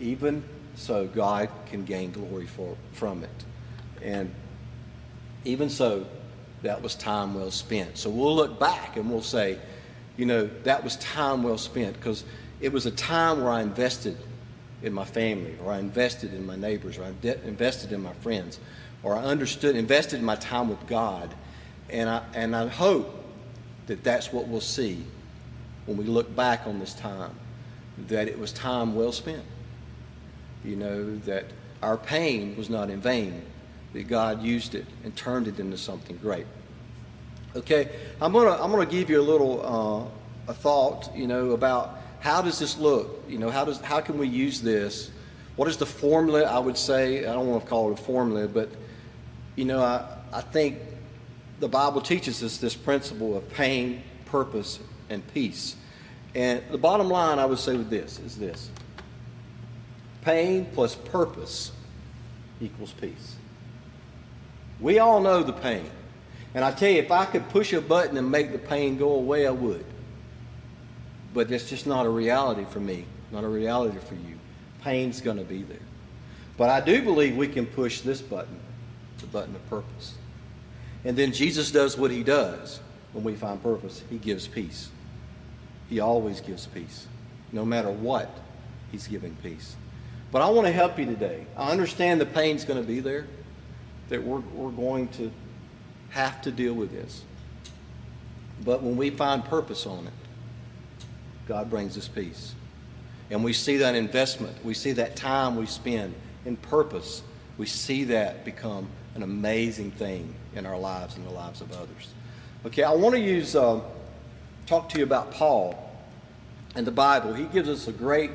Even 0.00 0.42
so, 0.74 1.06
God 1.06 1.48
can 1.66 1.84
gain 1.84 2.12
glory 2.12 2.46
for, 2.46 2.76
from 2.92 3.24
it. 3.24 3.44
And 4.02 4.34
even 5.44 5.68
so, 5.68 6.06
that 6.62 6.80
was 6.80 6.94
time 6.94 7.34
well 7.34 7.50
spent. 7.50 7.98
So 7.98 8.08
we'll 8.08 8.36
look 8.36 8.58
back 8.58 8.96
and 8.96 9.10
we'll 9.10 9.22
say, 9.22 9.58
you 10.16 10.26
know, 10.26 10.48
that 10.64 10.84
was 10.84 10.96
time 10.96 11.42
well 11.42 11.58
spent 11.58 11.94
because 11.94 12.24
it 12.60 12.72
was 12.72 12.86
a 12.86 12.90
time 12.90 13.42
where 13.42 13.52
I 13.52 13.62
invested 13.62 14.16
in 14.82 14.92
my 14.92 15.04
family, 15.04 15.56
or 15.64 15.72
I 15.72 15.78
invested 15.78 16.34
in 16.34 16.44
my 16.44 16.56
neighbors, 16.56 16.98
or 16.98 17.04
I 17.04 17.12
invested 17.44 17.92
in 17.92 18.02
my 18.02 18.12
friends, 18.14 18.58
or 19.02 19.16
I 19.16 19.22
understood, 19.22 19.76
invested 19.76 20.18
in 20.18 20.24
my 20.24 20.36
time 20.36 20.68
with 20.68 20.86
God. 20.86 21.34
And 21.90 22.08
I, 22.08 22.22
and 22.34 22.54
I 22.54 22.68
hope 22.68 23.22
that 23.86 24.04
that's 24.04 24.32
what 24.32 24.48
we'll 24.48 24.60
see 24.60 25.04
when 25.86 25.96
we 25.96 26.04
look 26.04 26.34
back 26.34 26.66
on 26.66 26.78
this 26.78 26.94
time, 26.94 27.34
that 28.08 28.28
it 28.28 28.38
was 28.38 28.52
time 28.52 28.94
well 28.94 29.12
spent. 29.12 29.42
You 30.64 30.76
know, 30.76 31.16
that 31.20 31.46
our 31.82 31.96
pain 31.96 32.56
was 32.56 32.70
not 32.70 32.88
in 32.88 33.00
vain, 33.00 33.42
that 33.92 34.06
God 34.06 34.42
used 34.42 34.74
it 34.74 34.86
and 35.02 35.14
turned 35.16 35.48
it 35.48 35.58
into 35.58 35.76
something 35.76 36.16
great. 36.18 36.46
Okay, 37.54 37.90
I'm 38.20 38.32
gonna 38.32 38.62
I'm 38.62 38.70
gonna 38.70 38.86
give 38.86 39.10
you 39.10 39.20
a 39.20 39.22
little 39.22 40.10
uh, 40.48 40.50
a 40.50 40.54
thought, 40.54 41.14
you 41.14 41.26
know, 41.26 41.50
about 41.50 41.98
how 42.20 42.40
does 42.40 42.58
this 42.58 42.78
look? 42.78 43.24
You 43.28 43.38
know, 43.38 43.50
how 43.50 43.64
does 43.64 43.80
how 43.80 44.00
can 44.00 44.16
we 44.16 44.28
use 44.28 44.62
this? 44.62 45.10
What 45.56 45.68
is 45.68 45.76
the 45.76 45.84
formula? 45.86 46.44
I 46.44 46.58
would 46.58 46.78
say 46.78 47.26
I 47.26 47.32
don't 47.34 47.48
want 47.48 47.64
to 47.64 47.68
call 47.68 47.90
it 47.90 47.98
a 47.98 48.02
formula, 48.02 48.48
but 48.48 48.70
you 49.56 49.64
know, 49.64 49.82
I 49.82 50.18
I 50.32 50.40
think 50.40 50.78
the 51.60 51.68
Bible 51.68 52.00
teaches 52.00 52.42
us 52.42 52.58
this 52.58 52.74
principle 52.74 53.36
of 53.36 53.48
pain, 53.50 54.02
purpose, 54.24 54.80
and 55.10 55.22
peace. 55.34 55.76
And 56.34 56.62
the 56.70 56.78
bottom 56.78 57.08
line 57.08 57.38
I 57.38 57.44
would 57.44 57.58
say 57.58 57.76
with 57.76 57.90
this 57.90 58.18
is 58.20 58.36
this: 58.36 58.70
pain 60.22 60.66
plus 60.72 60.94
purpose 60.94 61.72
equals 62.60 62.92
peace. 62.92 63.36
We 64.80 64.98
all 64.98 65.20
know 65.20 65.42
the 65.42 65.52
pain. 65.52 65.88
And 66.54 66.64
I 66.64 66.70
tell 66.70 66.90
you, 66.90 66.98
if 66.98 67.10
I 67.10 67.24
could 67.24 67.48
push 67.48 67.72
a 67.72 67.80
button 67.80 68.16
and 68.16 68.30
make 68.30 68.52
the 68.52 68.58
pain 68.58 68.98
go 68.98 69.12
away, 69.12 69.46
I 69.46 69.50
would. 69.50 69.84
But 71.32 71.50
it's 71.50 71.68
just 71.68 71.86
not 71.86 72.04
a 72.04 72.10
reality 72.10 72.66
for 72.68 72.80
me, 72.80 73.06
not 73.30 73.44
a 73.44 73.48
reality 73.48 73.98
for 73.98 74.14
you. 74.14 74.38
Pain's 74.82 75.20
going 75.20 75.38
to 75.38 75.44
be 75.44 75.62
there. 75.62 75.78
But 76.58 76.68
I 76.68 76.80
do 76.80 77.02
believe 77.02 77.36
we 77.36 77.48
can 77.48 77.64
push 77.64 78.00
this 78.00 78.20
button, 78.20 78.58
the 79.22 79.26
button 79.26 79.54
of 79.54 79.66
purpose. 79.70 80.14
And 81.04 81.16
then 81.16 81.32
Jesus 81.32 81.70
does 81.70 81.96
what 81.96 82.10
he 82.10 82.22
does 82.22 82.80
when 83.12 83.24
we 83.24 83.34
find 83.34 83.62
purpose. 83.62 84.02
He 84.10 84.18
gives 84.18 84.46
peace. 84.46 84.90
He 85.88 86.00
always 86.00 86.40
gives 86.40 86.66
peace. 86.66 87.06
No 87.50 87.64
matter 87.64 87.90
what, 87.90 88.30
he's 88.90 89.08
giving 89.08 89.34
peace. 89.42 89.74
But 90.30 90.42
I 90.42 90.48
want 90.50 90.66
to 90.66 90.72
help 90.72 90.98
you 90.98 91.06
today. 91.06 91.44
I 91.56 91.70
understand 91.70 92.20
the 92.20 92.26
pain's 92.26 92.64
going 92.64 92.80
to 92.80 92.86
be 92.86 93.00
there, 93.00 93.26
that 94.08 94.22
we're, 94.22 94.40
we're 94.40 94.70
going 94.70 95.08
to 95.08 95.30
have 96.10 96.40
to 96.42 96.52
deal 96.52 96.74
with 96.74 96.92
this. 96.92 97.22
But 98.64 98.82
when 98.82 98.96
we 98.96 99.10
find 99.10 99.44
purpose 99.44 99.86
on 99.86 100.06
it, 100.06 100.12
God 101.48 101.68
brings 101.68 101.98
us 101.98 102.08
peace. 102.08 102.54
And 103.30 103.42
we 103.42 103.52
see 103.52 103.78
that 103.78 103.94
investment, 103.94 104.64
we 104.64 104.74
see 104.74 104.92
that 104.92 105.16
time 105.16 105.56
we 105.56 105.66
spend 105.66 106.14
in 106.44 106.56
purpose, 106.56 107.22
we 107.58 107.66
see 107.66 108.04
that 108.04 108.44
become 108.44 108.88
an 109.14 109.22
amazing 109.22 109.90
thing 109.92 110.34
in 110.54 110.66
our 110.66 110.78
lives 110.78 111.16
and 111.16 111.26
the 111.26 111.30
lives 111.30 111.60
of 111.60 111.72
others. 111.72 112.08
Okay, 112.66 112.82
I 112.82 112.92
want 112.92 113.14
to 113.14 113.20
use, 113.20 113.56
uh, 113.56 113.80
talk 114.66 114.88
to 114.90 114.98
you 114.98 115.04
about 115.04 115.32
Paul 115.32 115.90
and 116.74 116.86
the 116.86 116.92
Bible. 116.92 117.34
He 117.34 117.44
gives 117.44 117.68
us 117.68 117.88
a 117.88 117.92
great 117.92 118.30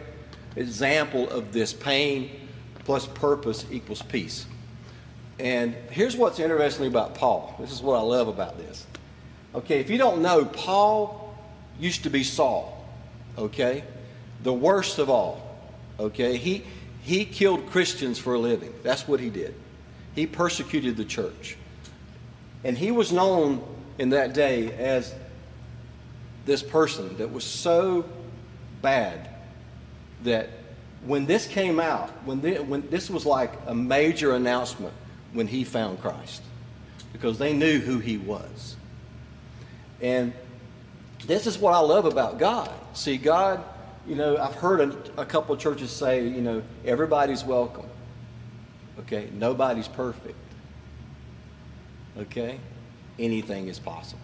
example 0.56 1.30
of 1.30 1.54
this 1.54 1.74
pain 1.74 2.30
plus 2.86 3.08
purpose 3.08 3.66
equals 3.72 4.02
peace. 4.02 4.46
And 5.40 5.76
here's 5.92 6.16
what's 6.16 6.40
interesting 6.40 6.88
about 6.88 7.16
Paul. 7.16 7.56
This 7.60 7.72
is 7.72 7.82
what 7.82 7.98
I 7.98 8.02
love 8.02 8.28
about 8.28 8.58
this. 8.58 8.86
Okay, 9.56 9.80
if 9.80 9.90
you 9.90 9.98
don't 9.98 10.22
know, 10.22 10.46
Paul 10.46 11.36
used 11.80 12.04
to 12.04 12.10
be 12.10 12.24
Saul. 12.24 12.86
Okay? 13.38 13.84
The 14.44 14.54
worst 14.54 15.00
of 15.00 15.10
all. 15.10 15.60
Okay? 16.00 16.38
He, 16.38 16.64
he 17.02 17.26
killed 17.26 17.68
Christians 17.68 18.18
for 18.20 18.34
a 18.34 18.40
living. 18.40 18.74
That's 18.84 19.08
what 19.08 19.20
he 19.20 19.30
did. 19.30 19.54
He 20.18 20.26
persecuted 20.26 20.98
the 20.98 21.06
church. 21.06 21.58
And 22.64 22.76
he 22.76 22.90
was 22.90 23.12
known 23.12 23.64
in 24.00 24.10
that 24.10 24.34
day 24.34 24.74
as 24.74 25.14
this 26.48 26.64
person 26.64 27.16
that 27.18 27.32
was 27.32 27.44
so 27.44 28.04
bad 28.82 29.30
that 30.24 30.50
when 31.06 31.28
this 31.28 31.46
came 31.46 31.80
out, 31.80 32.10
when, 32.26 32.42
the, 32.42 32.56
when 32.58 32.90
this 32.90 33.12
was 33.12 33.28
like 33.28 33.54
a 33.68 33.76
major 33.76 34.34
announcement 34.34 34.96
when 35.34 35.46
he 35.46 35.64
found 35.64 36.02
Christ 36.02 36.42
because 37.14 37.38
they 37.38 37.54
knew 37.54 37.78
who 37.78 38.00
he 38.00 38.18
was. 38.18 38.76
And 40.02 40.34
this 41.28 41.46
is 41.46 41.60
what 41.60 41.76
I 41.76 41.80
love 41.80 42.06
about 42.06 42.40
God. 42.40 42.72
See, 42.94 43.18
God, 43.18 43.64
you 44.08 44.16
know, 44.16 44.36
I've 44.36 44.56
heard 44.56 44.82
a, 44.82 45.22
a 45.22 45.26
couple 45.28 45.54
of 45.54 45.62
churches 45.62 45.92
say, 45.92 46.28
you 46.28 46.42
know, 46.42 46.64
everybody's 46.86 47.44
welcome. 47.44 47.87
Okay, 49.00 49.30
nobody's 49.34 49.88
perfect. 49.88 50.36
Okay, 52.18 52.60
anything 53.20 53.68
is 53.68 53.80
possible. 53.80 54.22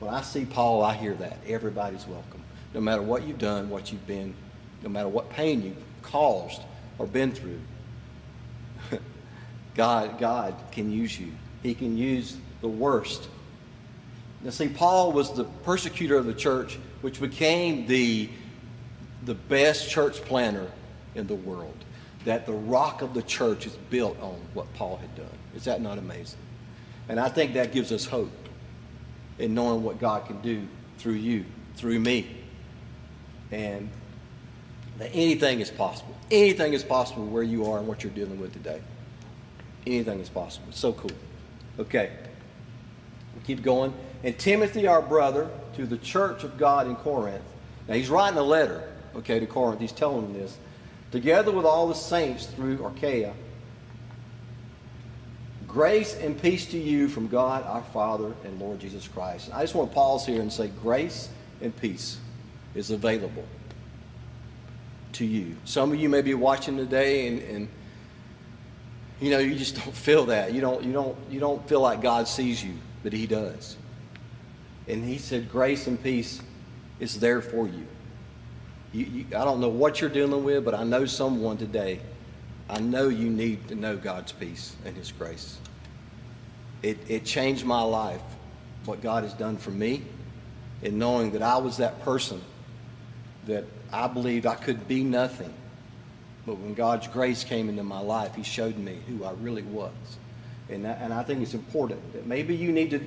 When 0.00 0.12
I 0.12 0.22
see 0.22 0.44
Paul, 0.44 0.82
I 0.82 0.94
hear 0.94 1.14
that. 1.14 1.38
Everybody's 1.46 2.06
welcome. 2.06 2.42
No 2.74 2.80
matter 2.80 3.02
what 3.02 3.26
you've 3.26 3.38
done, 3.38 3.70
what 3.70 3.92
you've 3.92 4.06
been, 4.06 4.34
no 4.82 4.88
matter 4.88 5.08
what 5.08 5.30
pain 5.30 5.62
you've 5.62 5.84
caused 6.02 6.62
or 6.98 7.06
been 7.06 7.32
through, 7.32 7.60
God, 9.74 10.18
God 10.18 10.54
can 10.72 10.90
use 10.90 11.18
you. 11.18 11.32
He 11.62 11.74
can 11.74 11.96
use 11.96 12.36
the 12.62 12.68
worst. 12.68 13.28
Now, 14.42 14.50
see, 14.50 14.68
Paul 14.68 15.12
was 15.12 15.34
the 15.34 15.44
persecutor 15.44 16.16
of 16.16 16.24
the 16.24 16.34
church, 16.34 16.78
which 17.02 17.20
became 17.20 17.86
the, 17.86 18.30
the 19.24 19.34
best 19.34 19.90
church 19.90 20.22
planner 20.22 20.66
in 21.14 21.26
the 21.26 21.34
world. 21.34 21.76
That 22.24 22.46
the 22.46 22.52
rock 22.52 23.02
of 23.02 23.14
the 23.14 23.22
church 23.22 23.66
is 23.66 23.74
built 23.88 24.20
on 24.20 24.38
what 24.52 24.72
Paul 24.74 24.96
had 24.98 25.14
done. 25.16 25.38
Is 25.54 25.64
that 25.64 25.80
not 25.80 25.98
amazing? 25.98 26.38
And 27.08 27.18
I 27.18 27.28
think 27.28 27.54
that 27.54 27.72
gives 27.72 27.92
us 27.92 28.04
hope 28.04 28.30
in 29.38 29.54
knowing 29.54 29.82
what 29.82 29.98
God 29.98 30.26
can 30.26 30.40
do 30.42 30.66
through 30.98 31.14
you, 31.14 31.44
through 31.74 31.98
me. 31.98 32.36
And 33.50 33.90
that 34.98 35.10
anything 35.14 35.60
is 35.60 35.70
possible. 35.70 36.14
Anything 36.30 36.74
is 36.74 36.84
possible 36.84 37.26
where 37.26 37.42
you 37.42 37.70
are 37.70 37.78
and 37.78 37.88
what 37.88 38.04
you're 38.04 38.12
dealing 38.12 38.38
with 38.38 38.52
today. 38.52 38.80
Anything 39.86 40.20
is 40.20 40.28
possible. 40.28 40.68
So 40.72 40.92
cool. 40.92 41.10
Okay. 41.78 42.10
we 43.34 43.42
keep 43.42 43.62
going. 43.62 43.94
And 44.22 44.38
Timothy, 44.38 44.86
our 44.86 45.00
brother, 45.00 45.50
to 45.76 45.86
the 45.86 45.96
church 45.96 46.44
of 46.44 46.58
God 46.58 46.86
in 46.86 46.96
Corinth. 46.96 47.42
Now 47.88 47.94
he's 47.94 48.10
writing 48.10 48.38
a 48.38 48.42
letter, 48.42 48.92
okay, 49.16 49.40
to 49.40 49.46
Corinth. 49.46 49.80
He's 49.80 49.92
telling 49.92 50.22
them 50.22 50.34
this. 50.34 50.58
Together 51.10 51.50
with 51.50 51.64
all 51.64 51.88
the 51.88 51.94
saints 51.94 52.46
through 52.46 52.84
Achaia, 52.86 53.32
grace 55.66 56.14
and 56.16 56.40
peace 56.40 56.66
to 56.66 56.78
you 56.78 57.08
from 57.08 57.26
God 57.28 57.64
our 57.64 57.82
Father 57.82 58.32
and 58.44 58.60
Lord 58.60 58.80
Jesus 58.80 59.08
Christ. 59.08 59.46
And 59.46 59.54
I 59.54 59.62
just 59.62 59.74
want 59.74 59.90
to 59.90 59.94
pause 59.94 60.26
here 60.26 60.40
and 60.40 60.52
say 60.52 60.68
grace 60.82 61.28
and 61.60 61.76
peace 61.76 62.18
is 62.74 62.90
available 62.90 63.44
to 65.14 65.24
you. 65.24 65.56
Some 65.64 65.92
of 65.92 65.98
you 65.98 66.08
may 66.08 66.22
be 66.22 66.34
watching 66.34 66.76
today 66.76 67.26
and, 67.26 67.42
and 67.42 67.68
you 69.20 69.30
know, 69.30 69.38
you 69.38 69.54
just 69.54 69.76
don't 69.76 69.94
feel 69.94 70.26
that. 70.26 70.52
You 70.52 70.60
don't, 70.60 70.82
you 70.84 70.92
don't, 70.92 71.16
you 71.30 71.40
don't 71.40 71.66
feel 71.68 71.80
like 71.80 72.00
God 72.00 72.26
sees 72.26 72.64
you, 72.64 72.74
but 73.02 73.12
He 73.12 73.26
does. 73.26 73.76
And 74.88 75.04
He 75.04 75.18
said, 75.18 75.50
grace 75.50 75.86
and 75.86 76.02
peace 76.02 76.40
is 77.00 77.20
there 77.20 77.40
for 77.40 77.66
you. 77.66 77.86
You, 78.92 79.04
you. 79.06 79.26
I 79.28 79.44
don't 79.44 79.60
know 79.60 79.68
what 79.68 80.00
you're 80.00 80.10
dealing 80.10 80.44
with, 80.44 80.64
but 80.64 80.74
I 80.74 80.84
know 80.84 81.06
someone 81.06 81.56
today. 81.56 82.00
I 82.68 82.80
know 82.80 83.08
you 83.08 83.30
need 83.30 83.68
to 83.68 83.74
know 83.74 83.96
God's 83.96 84.32
peace 84.32 84.74
and 84.84 84.96
His 84.96 85.12
grace. 85.12 85.58
It, 86.82 86.98
it 87.08 87.24
changed 87.24 87.64
my 87.64 87.82
life, 87.82 88.22
what 88.84 89.02
God 89.02 89.24
has 89.24 89.34
done 89.34 89.56
for 89.56 89.70
me, 89.70 90.02
in 90.82 90.98
knowing 90.98 91.32
that 91.32 91.42
I 91.42 91.58
was 91.58 91.76
that 91.78 92.02
person 92.02 92.40
that 93.46 93.64
I 93.92 94.06
believed 94.06 94.46
I 94.46 94.54
could 94.54 94.86
be 94.86 95.02
nothing 95.02 95.52
but 96.46 96.58
when 96.58 96.74
God's 96.74 97.06
grace 97.06 97.44
came 97.44 97.68
into 97.68 97.82
my 97.82 98.00
life, 98.00 98.34
He 98.34 98.42
showed 98.42 98.76
me 98.76 98.98
who 99.06 99.24
I 99.24 99.32
really 99.32 99.62
was. 99.62 99.92
And, 100.68 100.84
that, 100.84 100.98
and 101.00 101.12
I 101.12 101.22
think 101.22 101.42
it's 101.42 101.54
important 101.54 102.12
that 102.12 102.26
maybe 102.26 102.56
you 102.56 102.72
need 102.72 102.90
to 102.90 103.00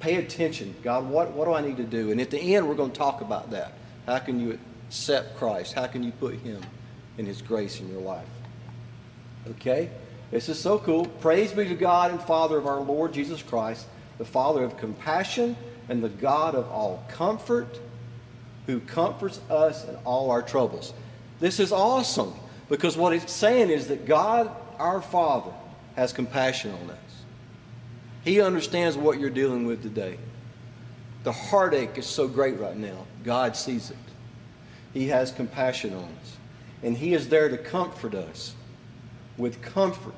pay 0.00 0.16
attention. 0.16 0.74
God, 0.82 1.08
what, 1.08 1.32
what 1.32 1.46
do 1.46 1.54
I 1.54 1.60
need 1.60 1.76
to 1.78 1.84
do? 1.84 2.10
And 2.10 2.20
at 2.20 2.30
the 2.30 2.54
end, 2.54 2.68
we're 2.68 2.76
going 2.76 2.92
to 2.92 2.96
talk 2.96 3.20
about 3.20 3.50
that. 3.50 3.72
How 4.08 4.18
can 4.18 4.40
you 4.40 4.58
accept 4.86 5.36
Christ? 5.36 5.74
How 5.74 5.86
can 5.86 6.02
you 6.02 6.12
put 6.12 6.36
Him 6.36 6.62
and 7.18 7.26
His 7.26 7.42
grace 7.42 7.78
in 7.78 7.92
your 7.92 8.00
life? 8.00 8.26
Okay? 9.50 9.90
This 10.30 10.48
is 10.48 10.58
so 10.58 10.78
cool. 10.78 11.04
Praise 11.04 11.52
be 11.52 11.68
to 11.68 11.74
God 11.74 12.10
and 12.10 12.22
Father 12.22 12.56
of 12.56 12.66
our 12.66 12.80
Lord 12.80 13.12
Jesus 13.12 13.42
Christ, 13.42 13.86
the 14.16 14.24
Father 14.24 14.64
of 14.64 14.78
compassion 14.78 15.58
and 15.90 16.02
the 16.02 16.08
God 16.08 16.54
of 16.54 16.70
all 16.70 17.04
comfort, 17.10 17.78
who 18.64 18.80
comforts 18.80 19.42
us 19.50 19.86
in 19.86 19.94
all 20.06 20.30
our 20.30 20.40
troubles. 20.40 20.94
This 21.38 21.60
is 21.60 21.70
awesome 21.70 22.32
because 22.70 22.96
what 22.96 23.12
it's 23.12 23.30
saying 23.30 23.68
is 23.68 23.88
that 23.88 24.06
God, 24.06 24.50
our 24.78 25.02
Father, 25.02 25.52
has 25.96 26.14
compassion 26.14 26.70
on 26.82 26.92
us. 26.92 26.98
He 28.24 28.40
understands 28.40 28.96
what 28.96 29.20
you're 29.20 29.28
dealing 29.28 29.66
with 29.66 29.82
today. 29.82 30.16
The 31.24 31.32
heartache 31.32 31.98
is 31.98 32.06
so 32.06 32.26
great 32.26 32.58
right 32.58 32.76
now. 32.76 33.06
God 33.28 33.56
sees 33.56 33.90
it. 33.90 33.96
He 34.94 35.08
has 35.08 35.30
compassion 35.30 35.92
on 35.92 36.04
us. 36.04 36.36
And 36.82 36.96
He 36.96 37.12
is 37.12 37.28
there 37.28 37.50
to 37.50 37.58
comfort 37.58 38.14
us 38.14 38.54
with 39.36 39.60
comfort 39.60 40.14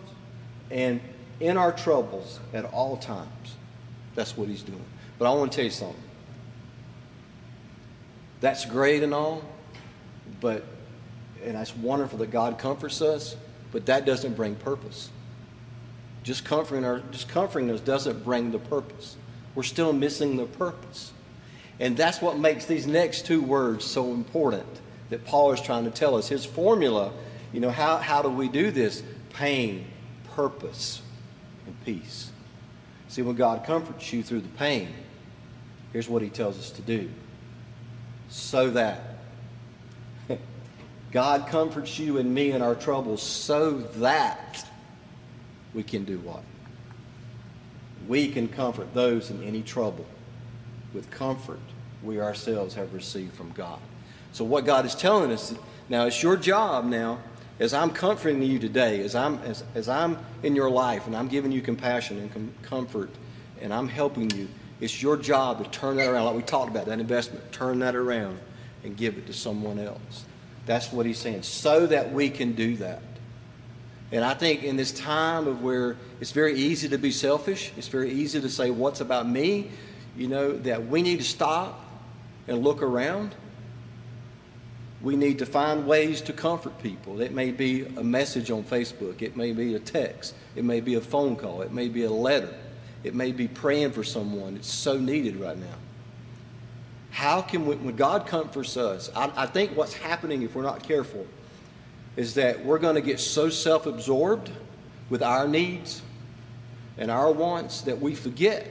and 0.70 1.00
in 1.40 1.56
our 1.56 1.72
troubles 1.72 2.38
at 2.54 2.66
all 2.66 2.96
times. 2.96 3.56
That's 4.14 4.36
what 4.36 4.46
He's 4.46 4.62
doing. 4.62 4.84
But 5.18 5.26
I 5.26 5.34
want 5.34 5.50
to 5.50 5.56
tell 5.56 5.64
you 5.64 5.72
something. 5.72 6.00
That's 8.40 8.64
great 8.64 9.02
and 9.02 9.12
all, 9.12 9.42
but, 10.40 10.64
and 11.44 11.56
that's 11.56 11.74
wonderful 11.74 12.16
that 12.18 12.30
God 12.30 12.60
comforts 12.60 13.02
us, 13.02 13.34
but 13.72 13.86
that 13.86 14.06
doesn't 14.06 14.34
bring 14.36 14.54
purpose. 14.54 15.10
Just 16.22 16.44
comforting, 16.44 16.84
our, 16.84 17.00
just 17.10 17.28
comforting 17.28 17.72
us 17.72 17.80
doesn't 17.80 18.22
bring 18.22 18.52
the 18.52 18.60
purpose. 18.60 19.16
We're 19.56 19.64
still 19.64 19.92
missing 19.92 20.36
the 20.36 20.46
purpose. 20.46 21.12
And 21.80 21.96
that's 21.96 22.20
what 22.20 22.38
makes 22.38 22.66
these 22.66 22.86
next 22.86 23.24
two 23.24 23.40
words 23.40 23.86
so 23.86 24.12
important 24.12 24.66
that 25.08 25.24
Paul 25.24 25.52
is 25.52 25.60
trying 25.62 25.84
to 25.84 25.90
tell 25.90 26.14
us. 26.14 26.28
His 26.28 26.44
formula, 26.44 27.10
you 27.52 27.60
know, 27.60 27.70
how, 27.70 27.96
how 27.96 28.20
do 28.20 28.28
we 28.28 28.48
do 28.48 28.70
this? 28.70 29.02
Pain, 29.30 29.86
purpose, 30.34 31.00
and 31.66 31.74
peace. 31.86 32.30
See, 33.08 33.22
when 33.22 33.34
God 33.34 33.64
comforts 33.64 34.12
you 34.12 34.22
through 34.22 34.42
the 34.42 34.48
pain, 34.50 34.90
here's 35.92 36.08
what 36.08 36.20
he 36.20 36.28
tells 36.28 36.58
us 36.58 36.70
to 36.72 36.82
do. 36.82 37.08
So 38.28 38.70
that 38.70 39.18
God 41.10 41.48
comforts 41.48 41.98
you 41.98 42.18
and 42.18 42.32
me 42.32 42.52
in 42.52 42.60
our 42.60 42.74
troubles 42.74 43.22
so 43.22 43.78
that 43.78 44.68
we 45.72 45.82
can 45.82 46.04
do 46.04 46.18
what? 46.18 46.42
We 48.06 48.30
can 48.30 48.48
comfort 48.48 48.92
those 48.92 49.30
in 49.30 49.42
any 49.42 49.62
trouble 49.62 50.04
with 50.94 51.10
comfort 51.10 51.60
we 52.02 52.20
ourselves 52.20 52.74
have 52.74 52.94
received 52.94 53.32
from 53.34 53.52
God. 53.52 53.78
So, 54.32 54.44
what 54.44 54.64
God 54.64 54.86
is 54.86 54.94
telling 54.94 55.30
us 55.32 55.54
now, 55.88 56.06
it's 56.06 56.22
your 56.22 56.36
job 56.36 56.84
now, 56.84 57.18
as 57.58 57.74
I'm 57.74 57.90
comforting 57.90 58.42
you 58.42 58.58
today, 58.58 59.02
as 59.02 59.14
I'm, 59.14 59.38
as, 59.40 59.64
as 59.74 59.88
I'm 59.88 60.18
in 60.42 60.56
your 60.56 60.70
life 60.70 61.06
and 61.06 61.16
I'm 61.16 61.28
giving 61.28 61.52
you 61.52 61.60
compassion 61.60 62.18
and 62.18 62.32
com- 62.32 62.54
comfort 62.62 63.10
and 63.60 63.74
I'm 63.74 63.88
helping 63.88 64.30
you, 64.30 64.48
it's 64.80 65.02
your 65.02 65.16
job 65.16 65.62
to 65.62 65.70
turn 65.70 65.96
that 65.96 66.08
around. 66.08 66.24
Like 66.24 66.36
we 66.36 66.42
talked 66.42 66.70
about, 66.70 66.86
that 66.86 67.00
investment, 67.00 67.52
turn 67.52 67.80
that 67.80 67.94
around 67.94 68.38
and 68.82 68.96
give 68.96 69.18
it 69.18 69.26
to 69.26 69.32
someone 69.32 69.78
else. 69.78 70.24
That's 70.64 70.92
what 70.92 71.04
he's 71.04 71.18
saying, 71.18 71.42
so 71.42 71.86
that 71.86 72.12
we 72.12 72.30
can 72.30 72.52
do 72.52 72.76
that. 72.76 73.02
And 74.12 74.24
I 74.24 74.34
think 74.34 74.64
in 74.64 74.76
this 74.76 74.92
time 74.92 75.46
of 75.46 75.62
where 75.62 75.96
it's 76.20 76.32
very 76.32 76.54
easy 76.54 76.88
to 76.88 76.98
be 76.98 77.10
selfish, 77.10 77.72
it's 77.76 77.88
very 77.88 78.10
easy 78.10 78.40
to 78.40 78.48
say, 78.48 78.70
What's 78.70 79.00
about 79.00 79.28
me? 79.28 79.70
You 80.20 80.28
know, 80.28 80.52
that 80.52 80.86
we 80.86 81.00
need 81.00 81.20
to 81.20 81.24
stop 81.24 81.82
and 82.46 82.62
look 82.62 82.82
around. 82.82 83.34
We 85.00 85.16
need 85.16 85.38
to 85.38 85.46
find 85.46 85.86
ways 85.86 86.20
to 86.20 86.34
comfort 86.34 86.78
people. 86.82 87.22
It 87.22 87.32
may 87.32 87.52
be 87.52 87.86
a 87.96 88.04
message 88.04 88.50
on 88.50 88.62
Facebook, 88.62 89.22
it 89.22 89.34
may 89.34 89.54
be 89.54 89.74
a 89.76 89.78
text, 89.78 90.34
it 90.54 90.62
may 90.62 90.82
be 90.82 90.96
a 90.96 91.00
phone 91.00 91.36
call, 91.36 91.62
it 91.62 91.72
may 91.72 91.88
be 91.88 92.04
a 92.04 92.10
letter, 92.10 92.54
it 93.02 93.14
may 93.14 93.32
be 93.32 93.48
praying 93.48 93.92
for 93.92 94.04
someone. 94.04 94.56
It's 94.56 94.70
so 94.70 94.98
needed 94.98 95.36
right 95.36 95.56
now. 95.56 95.78
How 97.12 97.40
can 97.40 97.64
we, 97.64 97.76
when 97.76 97.96
God 97.96 98.26
comforts 98.26 98.76
us, 98.76 99.10
I, 99.16 99.32
I 99.34 99.46
think 99.46 99.74
what's 99.74 99.94
happening 99.94 100.42
if 100.42 100.54
we're 100.54 100.64
not 100.64 100.82
careful 100.82 101.26
is 102.18 102.34
that 102.34 102.62
we're 102.62 102.78
going 102.78 102.96
to 102.96 103.00
get 103.00 103.20
so 103.20 103.48
self 103.48 103.86
absorbed 103.86 104.50
with 105.08 105.22
our 105.22 105.48
needs 105.48 106.02
and 106.98 107.10
our 107.10 107.32
wants 107.32 107.80
that 107.82 107.98
we 107.98 108.14
forget 108.14 108.66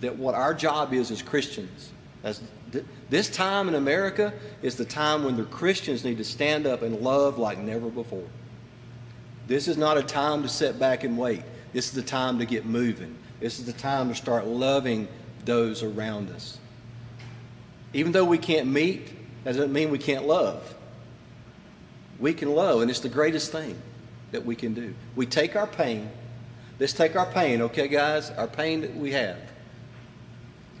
that 0.00 0.16
what 0.16 0.34
our 0.34 0.54
job 0.54 0.92
is 0.92 1.10
as 1.10 1.22
Christians. 1.22 1.90
As 2.22 2.42
th- 2.72 2.84
this 3.08 3.28
time 3.28 3.68
in 3.68 3.74
America 3.74 4.32
is 4.62 4.76
the 4.76 4.84
time 4.84 5.24
when 5.24 5.36
the 5.36 5.44
Christians 5.44 6.04
need 6.04 6.18
to 6.18 6.24
stand 6.24 6.66
up 6.66 6.82
and 6.82 7.00
love 7.00 7.38
like 7.38 7.58
never 7.58 7.88
before. 7.88 8.28
This 9.46 9.68
is 9.68 9.76
not 9.76 9.96
a 9.96 10.02
time 10.02 10.42
to 10.42 10.48
sit 10.48 10.78
back 10.78 11.04
and 11.04 11.16
wait. 11.16 11.42
This 11.72 11.86
is 11.86 11.92
the 11.92 12.02
time 12.02 12.38
to 12.38 12.46
get 12.46 12.66
moving. 12.66 13.16
This 13.40 13.58
is 13.58 13.66
the 13.66 13.72
time 13.72 14.08
to 14.08 14.14
start 14.14 14.46
loving 14.46 15.08
those 15.44 15.82
around 15.82 16.30
us. 16.30 16.58
Even 17.92 18.12
though 18.12 18.24
we 18.24 18.38
can't 18.38 18.66
meet, 18.66 19.08
that 19.44 19.52
doesn't 19.52 19.72
mean 19.72 19.90
we 19.90 19.98
can't 19.98 20.26
love 20.26 20.74
we 22.18 22.32
can 22.32 22.54
love, 22.54 22.80
and 22.80 22.90
it's 22.90 23.00
the 23.00 23.08
greatest 23.08 23.52
thing 23.52 23.76
that 24.32 24.44
we 24.44 24.54
can 24.56 24.74
do. 24.74 24.94
We 25.14 25.26
take 25.26 25.56
our 25.56 25.66
pain. 25.66 26.10
Let's 26.78 26.92
take 26.92 27.16
our 27.16 27.26
pain, 27.26 27.62
okay, 27.62 27.88
guys? 27.88 28.30
Our 28.30 28.46
pain 28.46 28.80
that 28.82 28.94
we 28.94 29.12
have. 29.12 29.38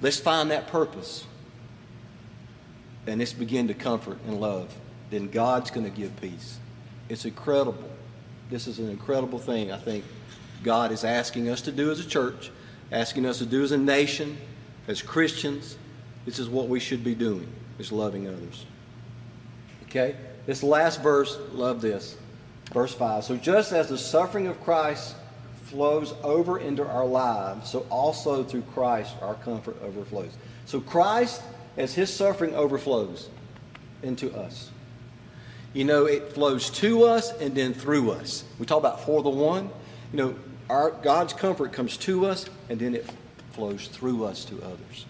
Let's 0.00 0.18
find 0.18 0.50
that 0.50 0.68
purpose. 0.68 1.24
And 3.06 3.20
let's 3.20 3.32
begin 3.32 3.68
to 3.68 3.74
comfort 3.74 4.18
and 4.26 4.40
love. 4.40 4.74
Then 5.10 5.28
God's 5.28 5.70
going 5.70 5.84
to 5.84 5.96
give 5.96 6.20
peace. 6.20 6.58
It's 7.08 7.24
incredible. 7.24 7.88
This 8.50 8.66
is 8.66 8.78
an 8.78 8.90
incredible 8.90 9.38
thing, 9.38 9.72
I 9.72 9.78
think, 9.78 10.04
God 10.62 10.92
is 10.92 11.04
asking 11.04 11.48
us 11.48 11.60
to 11.62 11.72
do 11.72 11.90
as 11.90 12.00
a 12.00 12.06
church, 12.06 12.50
asking 12.90 13.26
us 13.26 13.38
to 13.38 13.46
do 13.46 13.62
as 13.62 13.72
a 13.72 13.78
nation, 13.78 14.36
as 14.88 15.02
Christians. 15.02 15.76
This 16.24 16.38
is 16.38 16.48
what 16.48 16.68
we 16.68 16.80
should 16.80 17.04
be 17.04 17.14
doing, 17.14 17.46
is 17.78 17.92
loving 17.92 18.28
others. 18.28 18.66
Okay? 19.84 20.16
This 20.46 20.62
last 20.62 21.02
verse, 21.02 21.38
love 21.52 21.80
this. 21.80 22.16
Verse 22.72 22.94
5. 22.94 23.24
So 23.24 23.36
just 23.36 23.72
as 23.72 23.88
the 23.88 23.98
suffering 23.98 24.48
of 24.48 24.60
Christ 24.62 25.14
flows 25.66 26.14
over 26.22 26.58
into 26.58 26.86
our 26.86 27.04
lives, 27.04 27.70
so 27.70 27.86
also 27.90 28.44
through 28.44 28.62
Christ 28.74 29.14
our 29.20 29.34
comfort 29.34 29.76
overflows. 29.82 30.30
So 30.64 30.80
Christ, 30.80 31.42
as 31.76 31.94
his 31.94 32.12
suffering 32.12 32.54
overflows 32.54 33.28
into 34.02 34.32
us, 34.34 34.70
you 35.72 35.84
know, 35.84 36.06
it 36.06 36.32
flows 36.32 36.70
to 36.70 37.04
us 37.04 37.32
and 37.40 37.54
then 37.54 37.74
through 37.74 38.12
us. 38.12 38.44
We 38.58 38.66
talk 38.66 38.78
about 38.78 39.04
for 39.04 39.22
the 39.22 39.28
one. 39.28 39.70
You 40.12 40.18
know, 40.18 40.34
our 40.70 40.90
God's 40.90 41.32
comfort 41.32 41.72
comes 41.72 41.96
to 41.98 42.26
us 42.26 42.48
and 42.70 42.78
then 42.78 42.94
it 42.94 43.06
flows 43.52 43.88
through 43.88 44.24
us 44.24 44.44
to 44.46 44.62
others. 44.62 45.04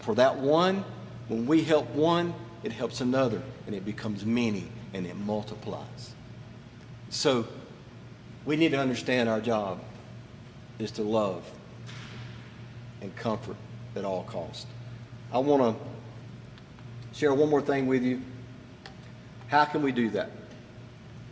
For 0.00 0.14
that 0.14 0.36
one, 0.36 0.84
when 1.28 1.46
we 1.46 1.62
help 1.62 1.90
one, 1.90 2.34
it 2.62 2.72
helps 2.72 3.00
another, 3.00 3.42
and 3.66 3.74
it 3.74 3.84
becomes 3.84 4.24
many, 4.24 4.66
and 4.92 5.06
it 5.06 5.16
multiplies. 5.16 6.12
So 7.08 7.46
we 8.44 8.56
need 8.56 8.72
to 8.72 8.78
understand 8.78 9.28
our 9.28 9.40
job 9.40 9.80
is 10.78 10.90
to 10.92 11.02
love 11.02 11.44
and 13.02 13.14
comfort 13.16 13.56
at 13.96 14.04
all 14.04 14.24
costs. 14.24 14.66
I 15.32 15.38
want 15.38 15.62
to 15.76 17.18
share 17.18 17.34
one 17.34 17.50
more 17.50 17.62
thing 17.62 17.86
with 17.86 18.02
you. 18.02 18.22
How 19.48 19.64
can 19.64 19.82
we 19.82 19.92
do 19.92 20.10
that? 20.10 20.30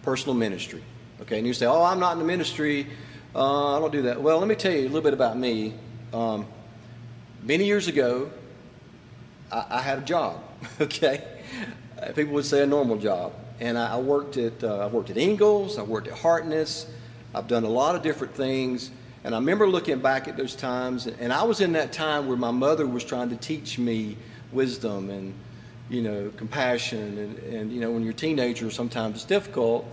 Personal 0.03 0.35
ministry. 0.35 0.83
Okay, 1.23 1.39
and 1.39 1.47
you 1.47 1.53
say, 1.53 1.67
oh, 1.67 1.83
I'm 1.83 1.99
not 1.99 2.13
in 2.13 2.19
the 2.19 2.25
ministry. 2.25 2.87
Uh, 3.35 3.77
I 3.77 3.81
don't 3.81 3.93
do 3.93 4.03
that. 4.03 4.21
Well, 4.21 4.39
let 4.39 4.49
me 4.49 4.55
tell 4.55 4.73
you 4.73 4.83
a 4.83 4.83
little 4.83 5.01
bit 5.01 5.15
about 5.15 5.37
me. 5.37 5.75
Um, 6.13 6.47
many 7.43 7.65
years 7.65 7.89
ago, 7.89 8.31
I, 9.51 9.65
I 9.71 9.83
had 9.83 9.99
a 9.99 10.03
job. 10.03 10.43
okay? 10.81 11.25
People 12.15 12.35
would 12.35 12.45
say 12.45 12.63
a 12.63 12.67
normal 12.67 12.97
job. 12.97 13.33
And 13.61 13.77
I, 13.77 13.95
I 13.95 13.99
worked 13.99 14.37
at 14.37 14.63
uh, 14.63 14.79
I 14.79 14.87
worked 14.87 15.11
at 15.11 15.17
Ingles, 15.17 15.79
I 15.79 15.83
worked 15.83 16.07
at 16.07 16.17
Hartness, 16.17 16.87
I've 17.35 17.49
done 17.49 17.65
a 17.65 17.69
lot 17.69 17.95
of 17.95 18.03
different 18.03 18.35
things. 18.35 18.91
And 19.25 19.35
I 19.35 19.39
remember 19.39 19.67
looking 19.67 19.99
back 19.99 20.29
at 20.29 20.37
those 20.37 20.55
times, 20.55 21.07
and 21.07 21.33
I 21.33 21.43
was 21.43 21.61
in 21.61 21.73
that 21.73 21.93
time 21.93 22.29
where 22.29 22.37
my 22.37 22.51
mother 22.51 22.87
was 22.87 23.05
trying 23.05 23.31
to 23.31 23.37
teach 23.37 23.79
me 23.79 24.17
wisdom 24.53 25.11
and, 25.11 25.35
you 25.91 26.03
know, 26.03 26.31
compassion. 26.37 27.19
And, 27.19 27.39
and 27.55 27.73
you 27.73 27.81
know, 27.81 27.91
when 27.91 28.03
you're 28.03 28.13
a 28.13 28.17
teenager, 28.17 28.71
sometimes 28.71 29.17
it's 29.17 29.25
difficult. 29.25 29.87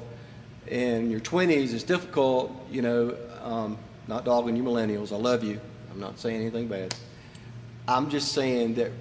And 0.69 1.11
your 1.11 1.19
20s, 1.19 1.73
it's 1.73 1.83
difficult, 1.83 2.51
you 2.71 2.81
know, 2.81 3.15
um, 3.43 3.77
not 4.07 4.25
dogging 4.25 4.55
you 4.55 4.63
millennials. 4.63 5.11
I 5.11 5.17
love 5.17 5.43
you. 5.43 5.59
I'm 5.91 5.99
not 5.99 6.19
saying 6.19 6.41
anything 6.41 6.67
bad. 6.67 6.95
I'm 7.87 8.09
just 8.09 8.31
saying 8.31 8.75
that 8.75 8.91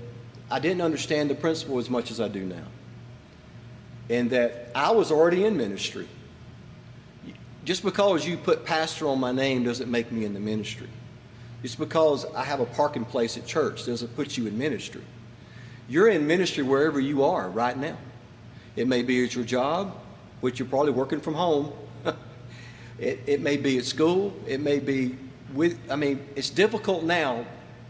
I 0.50 0.58
didn't 0.58 0.82
understand 0.82 1.30
the 1.30 1.34
principle 1.34 1.78
as 1.78 1.88
much 1.88 2.10
as 2.10 2.20
I 2.20 2.28
do 2.28 2.44
now. 2.44 2.64
And 4.10 4.30
that 4.30 4.70
I 4.74 4.90
was 4.90 5.10
already 5.10 5.44
in 5.44 5.56
ministry. 5.56 6.06
Just 7.64 7.82
because 7.82 8.26
you 8.26 8.36
put 8.36 8.64
pastor 8.64 9.08
on 9.08 9.18
my 9.18 9.32
name 9.32 9.64
doesn't 9.64 9.90
make 9.90 10.12
me 10.12 10.24
in 10.24 10.34
the 10.34 10.40
ministry. 10.40 10.88
It's 11.62 11.74
because 11.74 12.26
I 12.34 12.44
have 12.44 12.60
a 12.60 12.66
parking 12.66 13.06
place 13.06 13.38
at 13.38 13.46
church 13.46 13.86
doesn't 13.86 14.14
put 14.14 14.36
you 14.36 14.46
in 14.46 14.58
ministry. 14.58 15.00
You're 15.88 16.08
in 16.08 16.26
ministry 16.26 16.62
wherever 16.62 17.00
you 17.00 17.24
are 17.24 17.48
right 17.48 17.76
now. 17.76 17.96
It 18.76 18.86
may 18.86 19.02
be 19.02 19.24
at 19.24 19.34
your 19.34 19.44
job, 19.44 19.96
which 20.40 20.58
you're 20.58 20.68
probably 20.68 20.92
working 20.92 21.20
from 21.20 21.34
home. 21.34 21.72
it, 22.98 23.20
it 23.26 23.40
may 23.40 23.56
be 23.56 23.78
at 23.78 23.84
school. 23.84 24.34
It 24.46 24.60
may 24.60 24.78
be 24.78 25.16
with, 25.54 25.78
I 25.90 25.96
mean, 25.96 26.26
it's 26.36 26.50
difficult 26.50 27.04
now, 27.04 27.46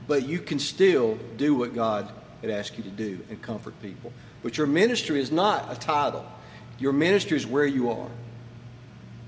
but 0.06 0.26
you 0.28 0.38
can 0.38 0.58
still 0.60 1.18
do 1.36 1.54
what 1.54 1.74
God 1.74 2.12
had 2.42 2.50
asked 2.50 2.76
you 2.76 2.84
to 2.84 2.90
do 2.90 3.18
and 3.28 3.40
comfort 3.42 3.74
people. 3.82 4.12
But 4.42 4.56
your 4.56 4.66
ministry 4.66 5.20
is 5.20 5.32
not 5.32 5.72
a 5.72 5.74
title. 5.78 6.24
Your 6.78 6.92
ministry 6.92 7.36
is 7.36 7.46
where 7.46 7.66
you 7.66 7.90
are. 7.90 8.10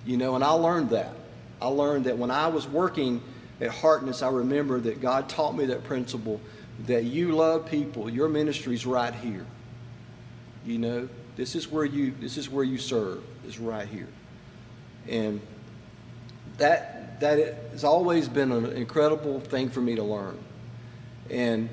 You 0.07 0.16
know, 0.16 0.37
and 0.37 0.45
I 0.45 0.53
learned 0.53 0.90
that. 0.90 1.12
I 1.61 1.66
learned 1.66 2.05
that 2.05 2.16
when 2.16 2.31
I 2.31 2.47
was 2.47 2.66
working 2.66 3.21
at 3.61 3.71
Hartness, 3.71 4.23
I 4.23 4.29
remember 4.31 4.79
that 4.81 5.01
God 5.01 5.29
taught 5.29 5.57
me 5.57 5.66
that 5.66 5.85
principle 5.85 6.40
that 6.87 7.05
you 7.05 7.33
love 7.33 7.66
people. 7.66 8.09
Your 8.09 8.29
ministry 8.29 8.75
is 8.75 8.87
right 8.87 9.14
here. 9.14 9.47
You 10.64 10.79
know, 10.79 11.09
this 11.37 11.55
is 11.55 11.71
where 11.71 11.85
you 11.85 12.14
this 12.21 12.37
is 12.37 12.49
where 12.49 12.64
you 12.64 12.79
serve. 12.79 13.23
Is 13.47 13.59
right 13.59 13.87
here. 13.87 14.09
And 15.09 15.40
that 16.59 17.21
that 17.21 17.38
has 17.71 17.85
always 17.85 18.29
been 18.29 18.53
an 18.53 18.73
incredible 18.73 19.40
thing 19.40 19.71
for 19.71 19.81
me 19.81 19.95
to 19.97 20.03
learn. 20.03 20.38
And 21.31 21.69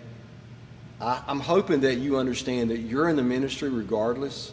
I, 1.02 1.22
I'm 1.28 1.40
hoping 1.40 1.82
that 1.82 1.96
you 1.96 2.18
understand 2.18 2.70
that 2.70 2.80
you're 2.80 3.10
in 3.10 3.16
the 3.16 3.24
ministry 3.24 3.70
regardless 3.70 4.52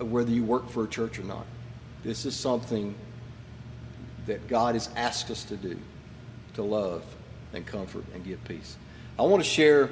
of 0.00 0.10
whether 0.10 0.30
you 0.30 0.44
work 0.44 0.70
for 0.70 0.84
a 0.84 0.88
church 0.88 1.18
or 1.18 1.24
not. 1.24 1.46
This 2.06 2.24
is 2.24 2.36
something 2.36 2.94
that 4.26 4.46
God 4.46 4.76
has 4.76 4.88
asked 4.94 5.28
us 5.28 5.42
to 5.46 5.56
do 5.56 5.76
to 6.54 6.62
love 6.62 7.04
and 7.52 7.66
comfort 7.66 8.04
and 8.14 8.24
give 8.24 8.42
peace. 8.44 8.76
I 9.18 9.22
want 9.22 9.42
to 9.42 9.48
share 9.48 9.90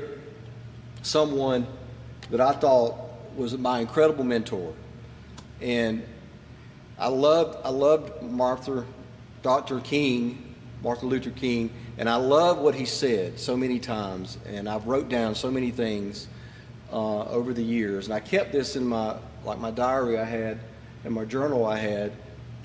someone 1.02 1.66
that 2.30 2.40
I 2.40 2.52
thought 2.52 2.94
was 3.36 3.58
my 3.58 3.80
incredible 3.80 4.22
mentor. 4.22 4.74
And 5.60 6.06
I 7.00 7.08
loved 7.08 7.58
I 7.64 7.70
loved 7.70 8.22
Martha 8.22 8.84
Dr. 9.42 9.80
King, 9.80 10.54
Martin 10.84 11.08
Luther 11.08 11.30
King, 11.30 11.68
and 11.98 12.08
I 12.08 12.14
love 12.14 12.58
what 12.58 12.76
he 12.76 12.84
said 12.84 13.40
so 13.40 13.56
many 13.56 13.80
times. 13.80 14.38
And 14.46 14.68
I've 14.68 14.86
wrote 14.86 15.08
down 15.08 15.34
so 15.34 15.50
many 15.50 15.72
things 15.72 16.28
uh, 16.92 17.24
over 17.24 17.52
the 17.52 17.64
years. 17.64 18.04
And 18.04 18.14
I 18.14 18.20
kept 18.20 18.52
this 18.52 18.76
in 18.76 18.86
my 18.86 19.16
like 19.44 19.58
my 19.58 19.72
diary 19.72 20.16
I 20.16 20.24
had 20.24 20.60
and 21.04 21.14
my 21.14 21.24
journal 21.24 21.66
I 21.66 21.78
had 21.78 22.12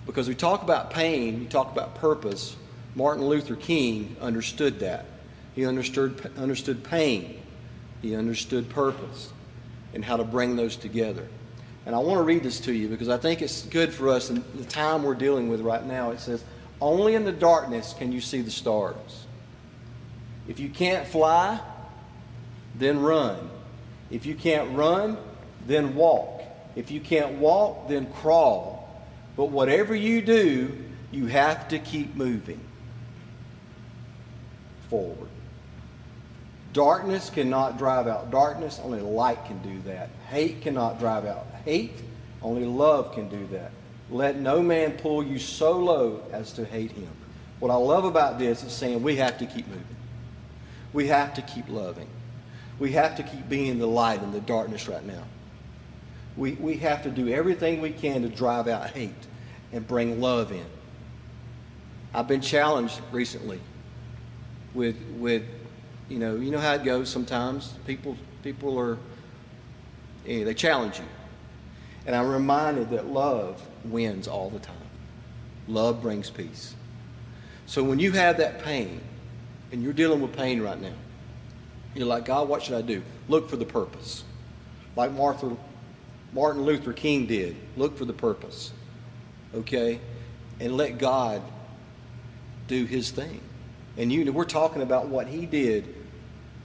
because 0.05 0.27
we 0.27 0.35
talk 0.35 0.63
about 0.63 0.91
pain, 0.91 1.39
we 1.39 1.45
talk 1.45 1.71
about 1.71 1.95
purpose. 1.95 2.55
Martin 2.95 3.25
Luther 3.25 3.55
King 3.55 4.15
understood 4.21 4.79
that. 4.79 5.05
He 5.53 5.65
understood, 5.65 6.31
understood 6.37 6.83
pain. 6.83 7.39
He 8.01 8.15
understood 8.15 8.69
purpose 8.69 9.31
and 9.93 10.03
how 10.03 10.17
to 10.17 10.23
bring 10.23 10.55
those 10.55 10.75
together. 10.75 11.27
And 11.85 11.95
I 11.95 11.99
want 11.99 12.17
to 12.17 12.23
read 12.23 12.43
this 12.43 12.59
to 12.61 12.73
you 12.73 12.87
because 12.87 13.09
I 13.09 13.17
think 13.17 13.41
it's 13.41 13.63
good 13.63 13.93
for 13.93 14.09
us 14.09 14.29
in 14.29 14.43
the 14.55 14.65
time 14.65 15.03
we're 15.03 15.15
dealing 15.15 15.49
with 15.49 15.61
right 15.61 15.85
now. 15.85 16.11
It 16.11 16.19
says, 16.19 16.43
Only 16.81 17.15
in 17.15 17.25
the 17.25 17.31
darkness 17.31 17.93
can 17.97 18.11
you 18.11 18.21
see 18.21 18.41
the 18.41 18.51
stars. 18.51 19.25
If 20.47 20.59
you 20.59 20.69
can't 20.69 21.07
fly, 21.07 21.59
then 22.75 22.99
run. 22.99 23.49
If 24.09 24.25
you 24.25 24.35
can't 24.35 24.75
run, 24.75 25.17
then 25.67 25.95
walk. 25.95 26.38
If 26.75 26.91
you 26.91 26.99
can't 26.99 27.33
walk, 27.35 27.87
then 27.89 28.11
crawl. 28.13 28.89
But 29.35 29.45
whatever 29.45 29.95
you 29.95 30.21
do, 30.21 30.77
you 31.11 31.27
have 31.27 31.67
to 31.69 31.79
keep 31.79 32.15
moving 32.15 32.59
forward. 34.89 35.29
Darkness 36.73 37.29
cannot 37.29 37.77
drive 37.77 38.07
out 38.07 38.29
darkness, 38.29 38.79
only 38.83 39.01
light 39.01 39.43
can 39.45 39.59
do 39.63 39.81
that. 39.89 40.09
Hate 40.29 40.61
cannot 40.61 40.99
drive 40.99 41.25
out 41.25 41.47
hate, 41.65 42.01
only 42.41 42.65
love 42.65 43.13
can 43.13 43.29
do 43.29 43.47
that. 43.47 43.71
Let 44.09 44.37
no 44.37 44.61
man 44.61 44.93
pull 44.93 45.23
you 45.23 45.37
so 45.37 45.77
low 45.77 46.23
as 46.31 46.51
to 46.53 46.65
hate 46.65 46.91
him. 46.91 47.09
What 47.59 47.71
I 47.71 47.75
love 47.75 48.05
about 48.05 48.39
this 48.39 48.63
is 48.63 48.71
saying 48.71 49.03
we 49.03 49.17
have 49.17 49.37
to 49.37 49.45
keep 49.45 49.67
moving. 49.67 49.83
We 50.93 51.07
have 51.07 51.33
to 51.35 51.41
keep 51.43 51.69
loving. 51.69 52.07
We 52.79 52.93
have 52.93 53.15
to 53.17 53.23
keep 53.23 53.47
being 53.47 53.77
the 53.77 53.87
light 53.87 54.23
in 54.23 54.31
the 54.31 54.41
darkness 54.41 54.87
right 54.87 55.05
now. 55.05 55.23
We, 56.39 56.53
we 56.53 56.77
have 56.77 57.03
to 57.03 57.11
do 57.11 57.27
everything 57.27 57.81
we 57.81 57.91
can 57.91 58.21
to 58.21 58.29
drive 58.29 58.69
out 58.69 58.91
hate 58.91 59.11
and 59.73 59.85
bring 59.85 60.21
love 60.21 60.53
in. 60.53 60.65
I've 62.13 62.29
been 62.29 62.39
challenged 62.39 63.01
recently 63.11 63.59
with 64.73 64.95
with 65.17 65.43
you 66.07 66.17
know 66.17 66.37
you 66.37 66.49
know 66.49 66.59
how 66.59 66.75
it 66.75 66.85
goes 66.85 67.09
sometimes. 67.09 67.73
People 67.85 68.15
people 68.41 68.79
are 68.79 68.97
know, 70.25 70.45
they 70.45 70.53
challenge 70.53 70.97
you. 70.97 71.05
And 72.05 72.15
i'm 72.15 72.29
reminded 72.29 72.89
that 72.91 73.07
love 73.07 73.61
wins 73.83 74.29
all 74.29 74.49
the 74.49 74.59
time. 74.59 74.75
Love 75.67 76.01
brings 76.01 76.29
peace. 76.29 76.73
So 77.65 77.83
when 77.83 77.99
you 77.99 78.13
have 78.13 78.37
that 78.37 78.63
pain 78.63 79.01
and 79.73 79.83
you're 79.83 79.93
dealing 79.93 80.21
with 80.21 80.35
pain 80.35 80.61
right 80.61 80.81
now 80.81 80.95
you're 81.93 82.07
like 82.07 82.23
god 82.23 82.47
what 82.47 82.63
should 82.63 82.75
i 82.75 82.81
do? 82.81 83.03
Look 83.27 83.49
for 83.49 83.57
the 83.57 83.65
purpose. 83.65 84.23
Like 84.95 85.11
martha 85.11 85.57
martin 86.33 86.63
luther 86.63 86.93
king 86.93 87.25
did 87.25 87.55
look 87.77 87.97
for 87.97 88.05
the 88.05 88.13
purpose 88.13 88.71
okay 89.53 89.99
and 90.59 90.75
let 90.75 90.97
god 90.97 91.41
do 92.67 92.85
his 92.85 93.11
thing 93.11 93.41
and 93.99 94.13
you, 94.13 94.31
we're 94.31 94.45
talking 94.45 94.81
about 94.81 95.07
what 95.07 95.27
he 95.27 95.45
did 95.45 95.93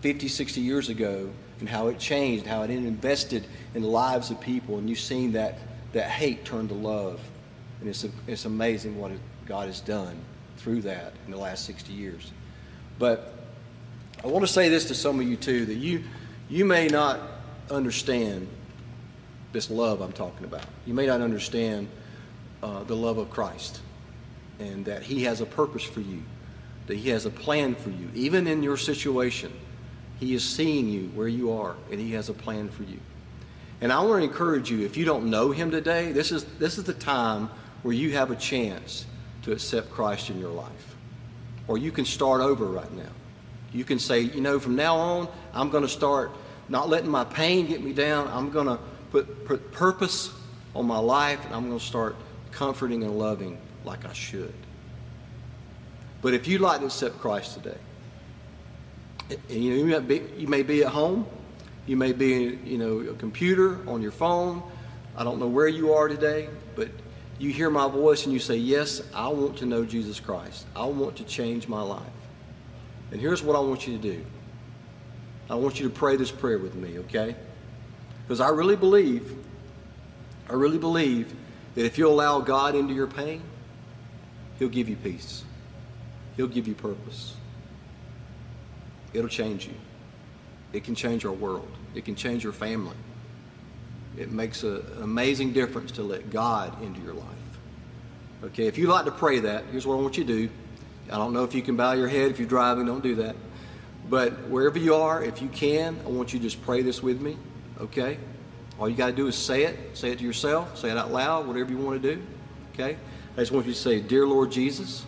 50, 0.03 0.29
60 0.29 0.61
years 0.61 0.89
ago 0.89 1.31
and 1.59 1.69
how 1.69 1.89
it 1.89 1.99
changed, 1.99 2.47
how 2.47 2.63
it 2.63 2.71
invested 2.71 3.45
in 3.75 3.83
the 3.83 3.89
lives 3.89 4.31
of 4.31 4.41
people. 4.41 4.79
And 4.79 4.89
you've 4.89 5.01
seen 5.01 5.33
that, 5.33 5.59
that 5.93 6.09
hate 6.09 6.45
turn 6.45 6.69
to 6.69 6.75
love. 6.75 7.21
And 7.81 7.89
it's, 7.89 8.07
it's 8.29 8.45
amazing 8.45 8.97
what 9.01 9.11
God 9.47 9.67
has 9.67 9.81
done 9.81 10.17
through 10.59 10.83
that 10.83 11.13
in 11.25 11.33
the 11.33 11.37
last 11.37 11.65
60 11.65 11.93
years. 11.93 12.31
But 13.01 13.35
I 14.23 14.29
want 14.29 14.47
to 14.47 14.53
say 14.53 14.69
this 14.69 14.87
to 14.87 14.95
some 14.95 15.19
of 15.19 15.27
you 15.27 15.37
too 15.37 15.67
that 15.67 15.75
you, 15.75 16.05
you 16.49 16.65
may 16.65 16.87
not 16.87 17.19
understand 17.69 18.47
this 19.55 19.71
love 19.71 20.03
I'm 20.03 20.13
talking 20.13 20.45
about. 20.45 20.65
You 20.85 20.93
may 20.93 21.07
not 21.07 21.23
understand 21.23 21.89
uh, 22.63 22.85
the 22.85 22.95
love 22.95 23.17
of 23.17 23.31
Christ 23.31 23.81
and 24.59 24.85
that 24.85 25.03
He 25.03 25.25
has 25.25 25.41
a 25.41 25.47
purpose 25.47 25.83
for 25.83 26.01
you 26.01 26.23
that 26.87 26.97
He 26.97 27.11
has 27.11 27.27
a 27.27 27.31
plan 27.31 27.75
for 27.75 27.91
you. 27.91 28.11
Even 28.15 28.47
in 28.47 28.63
your 28.63 28.77
situation, 28.77 29.53
He 30.21 30.35
is 30.35 30.45
seeing 30.45 30.89
you 30.89 31.09
where 31.15 31.29
you 31.29 31.53
are, 31.53 31.77
and 31.91 32.01
He 32.01 32.13
has 32.13 32.29
a 32.29 32.35
plan 32.35 32.69
for 32.69 32.83
you. 32.83 33.01
And 33.81 33.93
I 33.93 34.01
want 34.01 34.23
to 34.23 34.29
encourage 34.29 34.71
you, 34.71 34.85
if 34.85 34.97
you 34.97 35.05
don't 35.05 35.31
know 35.31 35.51
Him 35.51 35.71
today, 35.71 36.13
this 36.13 36.33
is, 36.33 36.45
this 36.59 36.79
is 36.79 36.85
the 36.85 36.95
time 36.95 37.51
where 37.83 37.95
you 37.95 38.13
have 38.13 38.31
a 38.31 38.37
chance 38.37 39.07
to 39.43 39.53
accept 39.53 39.91
Christ 39.91 40.31
in 40.31 40.39
your 40.39 40.53
life. 40.53 40.97
Or 41.69 41.79
you 41.79 41.91
can 41.91 42.05
start 42.05 42.41
over 42.41 42.67
right 42.67 42.93
now. 42.93 43.11
You 43.73 43.85
can 43.85 43.99
say, 43.99 44.21
you 44.21 44.41
know, 44.41 44.61
from 44.61 44.77
now 44.77 44.97
on, 44.97 45.29
I'm 45.53 45.71
going 45.71 45.83
to 45.83 45.89
start 45.89 46.31
not 46.69 46.89
letting 46.89 47.11
my 47.11 47.25
pain 47.25 47.67
get 47.67 47.83
me 47.83 47.93
down. 47.93 48.29
I'm 48.29 48.51
going 48.51 48.67
to 48.67 48.79
put, 49.15 49.45
put 49.47 49.71
purpose 49.71 50.33
on 50.75 50.87
my 50.87 50.99
life, 50.99 51.45
and 51.47 51.55
I'm 51.55 51.69
going 51.69 51.79
to 51.79 51.85
start 51.85 52.17
comforting 52.51 53.05
and 53.05 53.17
loving 53.17 53.59
like 53.85 54.05
I 54.05 54.13
should. 54.13 54.53
But 56.21 56.35
if 56.35 56.49
you'd 56.49 56.61
like 56.61 56.81
to 56.81 56.87
accept 56.87 57.21
Christ 57.21 57.55
today, 57.55 57.79
you, 59.49 59.85
may 59.85 60.01
be, 60.01 60.23
you 60.37 60.49
may 60.49 60.65
be 60.65 60.83
at 60.83 60.91
home, 60.91 61.29
you 61.87 61.97
may 61.97 62.13
be, 62.13 62.59
you 62.65 62.77
know, 62.77 63.09
a 63.09 63.15
computer, 63.15 63.89
on 63.89 64.03
your 64.03 64.11
phone. 64.11 64.65
I 65.17 65.23
don't 65.23 65.39
know 65.39 65.47
where 65.47 65.69
you 65.69 65.93
are 65.93 66.09
today, 66.09 66.49
but 66.75 66.89
you 67.39 67.53
hear 67.53 67.71
my 67.71 67.87
voice 67.87 68.25
and 68.25 68.33
you 68.33 68.41
say, 68.41 68.57
Yes, 68.57 69.01
I 69.15 69.29
want 69.29 69.59
to 69.59 69.67
know 69.67 69.85
Jesus 69.85 70.19
Christ. 70.19 70.67
I 70.75 70.87
want 70.87 71.15
to 71.17 71.25
change 71.25 71.69
my 71.69 71.83
life. 71.83 72.03
And 73.13 73.21
here's 73.21 73.45
what 73.45 73.55
I 73.55 73.61
want 73.61 73.87
you 73.87 73.97
to 73.97 74.03
do 74.03 74.25
I 75.49 75.55
want 75.55 75.79
you 75.79 75.89
to 75.89 75.95
pray 75.95 76.17
this 76.17 76.33
prayer 76.33 76.59
with 76.59 76.75
me, 76.75 76.99
okay? 77.01 77.37
Because 78.27 78.41
I 78.41 78.49
really 78.49 78.77
believe, 78.77 79.37
I 80.49 80.55
really 80.55 80.79
believe 80.79 81.35
that 81.75 81.85
if 81.85 81.99
you 81.99 82.09
allow 82.09 82.41
God 82.41 82.75
into 82.75 82.95
your 82.95 83.07
pain, 83.07 83.43
He'll 84.59 84.69
give 84.69 84.89
you 84.89 84.97
peace. 84.97 85.45
He'll 86.37 86.49
give 86.49 86.67
you 86.67 86.75
purpose. 86.75 87.35
It'll 89.13 89.29
change 89.29 89.67
you. 89.67 89.75
It 90.73 90.85
can 90.85 90.95
change 90.95 91.25
our 91.25 91.33
world. 91.33 91.69
It 91.95 92.05
can 92.05 92.17
change 92.17 92.43
your 92.43 92.53
family. 92.53 92.97
It 94.17 94.31
makes 94.31 94.65
a, 94.65 94.81
an 94.97 95.03
amazing 95.03 95.53
difference 95.53 95.93
to 95.93 96.03
let 96.03 96.31
God 96.31 96.83
into 96.83 97.01
your 97.01 97.15
life. 97.15 97.29
Okay, 98.45 98.67
if 98.67 98.79
you 98.79 98.89
like 98.89 99.05
to 99.05 99.11
pray 99.11 99.41
that, 99.41 99.65
here's 99.71 99.87
what 99.87 99.95
I 99.95 100.01
want 100.01 100.17
you 100.17 100.25
to 100.25 100.33
do. 100.33 100.51
I 101.11 101.17
don't 101.17 101.33
know 101.33 101.45
if 101.45 101.55
you 101.55 101.63
can 101.63 101.77
bow 101.77 101.93
your 101.93 102.09
head 102.09 102.31
if 102.31 102.39
you're 102.39 102.49
driving, 102.49 102.87
don't 102.87 103.03
do 103.03 103.17
that. 103.17 103.37
But 104.09 104.49
wherever 104.49 104.79
you 104.79 104.95
are, 104.95 105.25
if 105.25 105.41
you 105.41 105.49
can, 105.49 105.99
I 106.05 106.09
want 106.09 106.33
you 106.33 106.39
to 106.39 106.43
just 106.43 106.63
pray 106.63 106.83
this 106.83 107.03
with 107.03 107.21
me. 107.21 107.37
Okay? 107.81 108.19
All 108.79 108.89
you 108.89 108.97
got 108.97 109.07
to 109.07 109.13
do 109.13 109.27
is 109.27 109.37
say 109.37 109.65
it. 109.65 109.97
Say 109.97 110.11
it 110.11 110.19
to 110.19 110.25
yourself. 110.25 110.79
Say 110.79 110.91
it 110.91 110.97
out 110.97 111.13
loud, 111.13 111.47
whatever 111.47 111.71
you 111.71 111.79
want 111.79 112.01
to 112.03 112.15
do. 112.15 112.23
Okay? 112.73 112.97
I 113.37 113.41
just 113.41 113.53
want 113.53 113.67
you 113.67 113.73
to 113.73 113.79
say, 113.79 114.01
Dear 114.01 114.27
Lord 114.27 114.51
Jesus, 114.51 115.05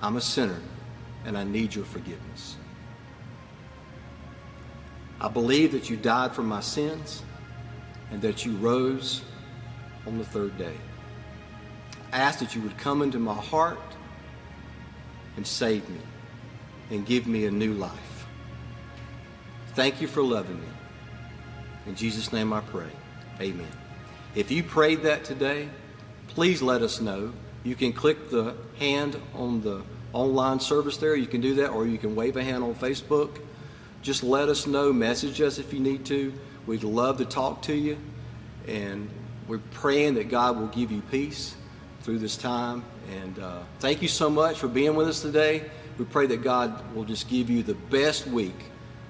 I'm 0.00 0.16
a 0.16 0.20
sinner 0.20 0.60
and 1.24 1.38
I 1.38 1.44
need 1.44 1.74
your 1.74 1.84
forgiveness. 1.84 2.56
I 5.20 5.28
believe 5.28 5.72
that 5.72 5.88
you 5.88 5.96
died 5.96 6.32
for 6.32 6.42
my 6.42 6.60
sins 6.60 7.22
and 8.10 8.20
that 8.22 8.44
you 8.44 8.56
rose 8.56 9.22
on 10.06 10.18
the 10.18 10.24
third 10.24 10.58
day. 10.58 10.74
I 12.12 12.18
ask 12.18 12.40
that 12.40 12.54
you 12.54 12.60
would 12.62 12.76
come 12.76 13.02
into 13.02 13.18
my 13.20 13.34
heart 13.34 13.78
and 15.36 15.46
save 15.46 15.88
me 15.88 16.00
and 16.90 17.06
give 17.06 17.26
me 17.26 17.46
a 17.46 17.50
new 17.50 17.72
life. 17.72 18.11
Thank 19.74 20.00
you 20.00 20.06
for 20.06 20.22
loving 20.22 20.60
me. 20.60 20.68
In 21.86 21.94
Jesus' 21.94 22.32
name 22.32 22.52
I 22.52 22.60
pray. 22.60 22.90
Amen. 23.40 23.66
If 24.34 24.50
you 24.50 24.62
prayed 24.62 25.02
that 25.02 25.24
today, 25.24 25.68
please 26.28 26.62
let 26.62 26.82
us 26.82 27.00
know. 27.00 27.32
You 27.64 27.74
can 27.74 27.92
click 27.92 28.30
the 28.30 28.54
hand 28.78 29.16
on 29.34 29.62
the 29.62 29.82
online 30.12 30.60
service 30.60 30.96
there. 30.96 31.16
You 31.16 31.26
can 31.26 31.40
do 31.40 31.54
that, 31.56 31.70
or 31.70 31.86
you 31.86 31.98
can 31.98 32.14
wave 32.14 32.36
a 32.36 32.44
hand 32.44 32.62
on 32.62 32.74
Facebook. 32.74 33.40
Just 34.02 34.22
let 34.22 34.48
us 34.48 34.66
know. 34.66 34.92
Message 34.92 35.40
us 35.40 35.58
if 35.58 35.72
you 35.72 35.80
need 35.80 36.04
to. 36.06 36.32
We'd 36.66 36.84
love 36.84 37.18
to 37.18 37.24
talk 37.24 37.62
to 37.62 37.74
you. 37.74 37.96
And 38.68 39.08
we're 39.48 39.58
praying 39.72 40.14
that 40.14 40.28
God 40.28 40.58
will 40.58 40.68
give 40.68 40.92
you 40.92 41.02
peace 41.10 41.54
through 42.02 42.18
this 42.18 42.36
time. 42.36 42.84
And 43.10 43.38
uh, 43.38 43.60
thank 43.78 44.02
you 44.02 44.08
so 44.08 44.28
much 44.28 44.58
for 44.58 44.68
being 44.68 44.94
with 44.94 45.08
us 45.08 45.22
today. 45.22 45.64
We 45.98 46.04
pray 46.04 46.26
that 46.26 46.42
God 46.42 46.94
will 46.94 47.04
just 47.04 47.28
give 47.28 47.50
you 47.50 47.62
the 47.62 47.74
best 47.74 48.26
week, 48.26 48.54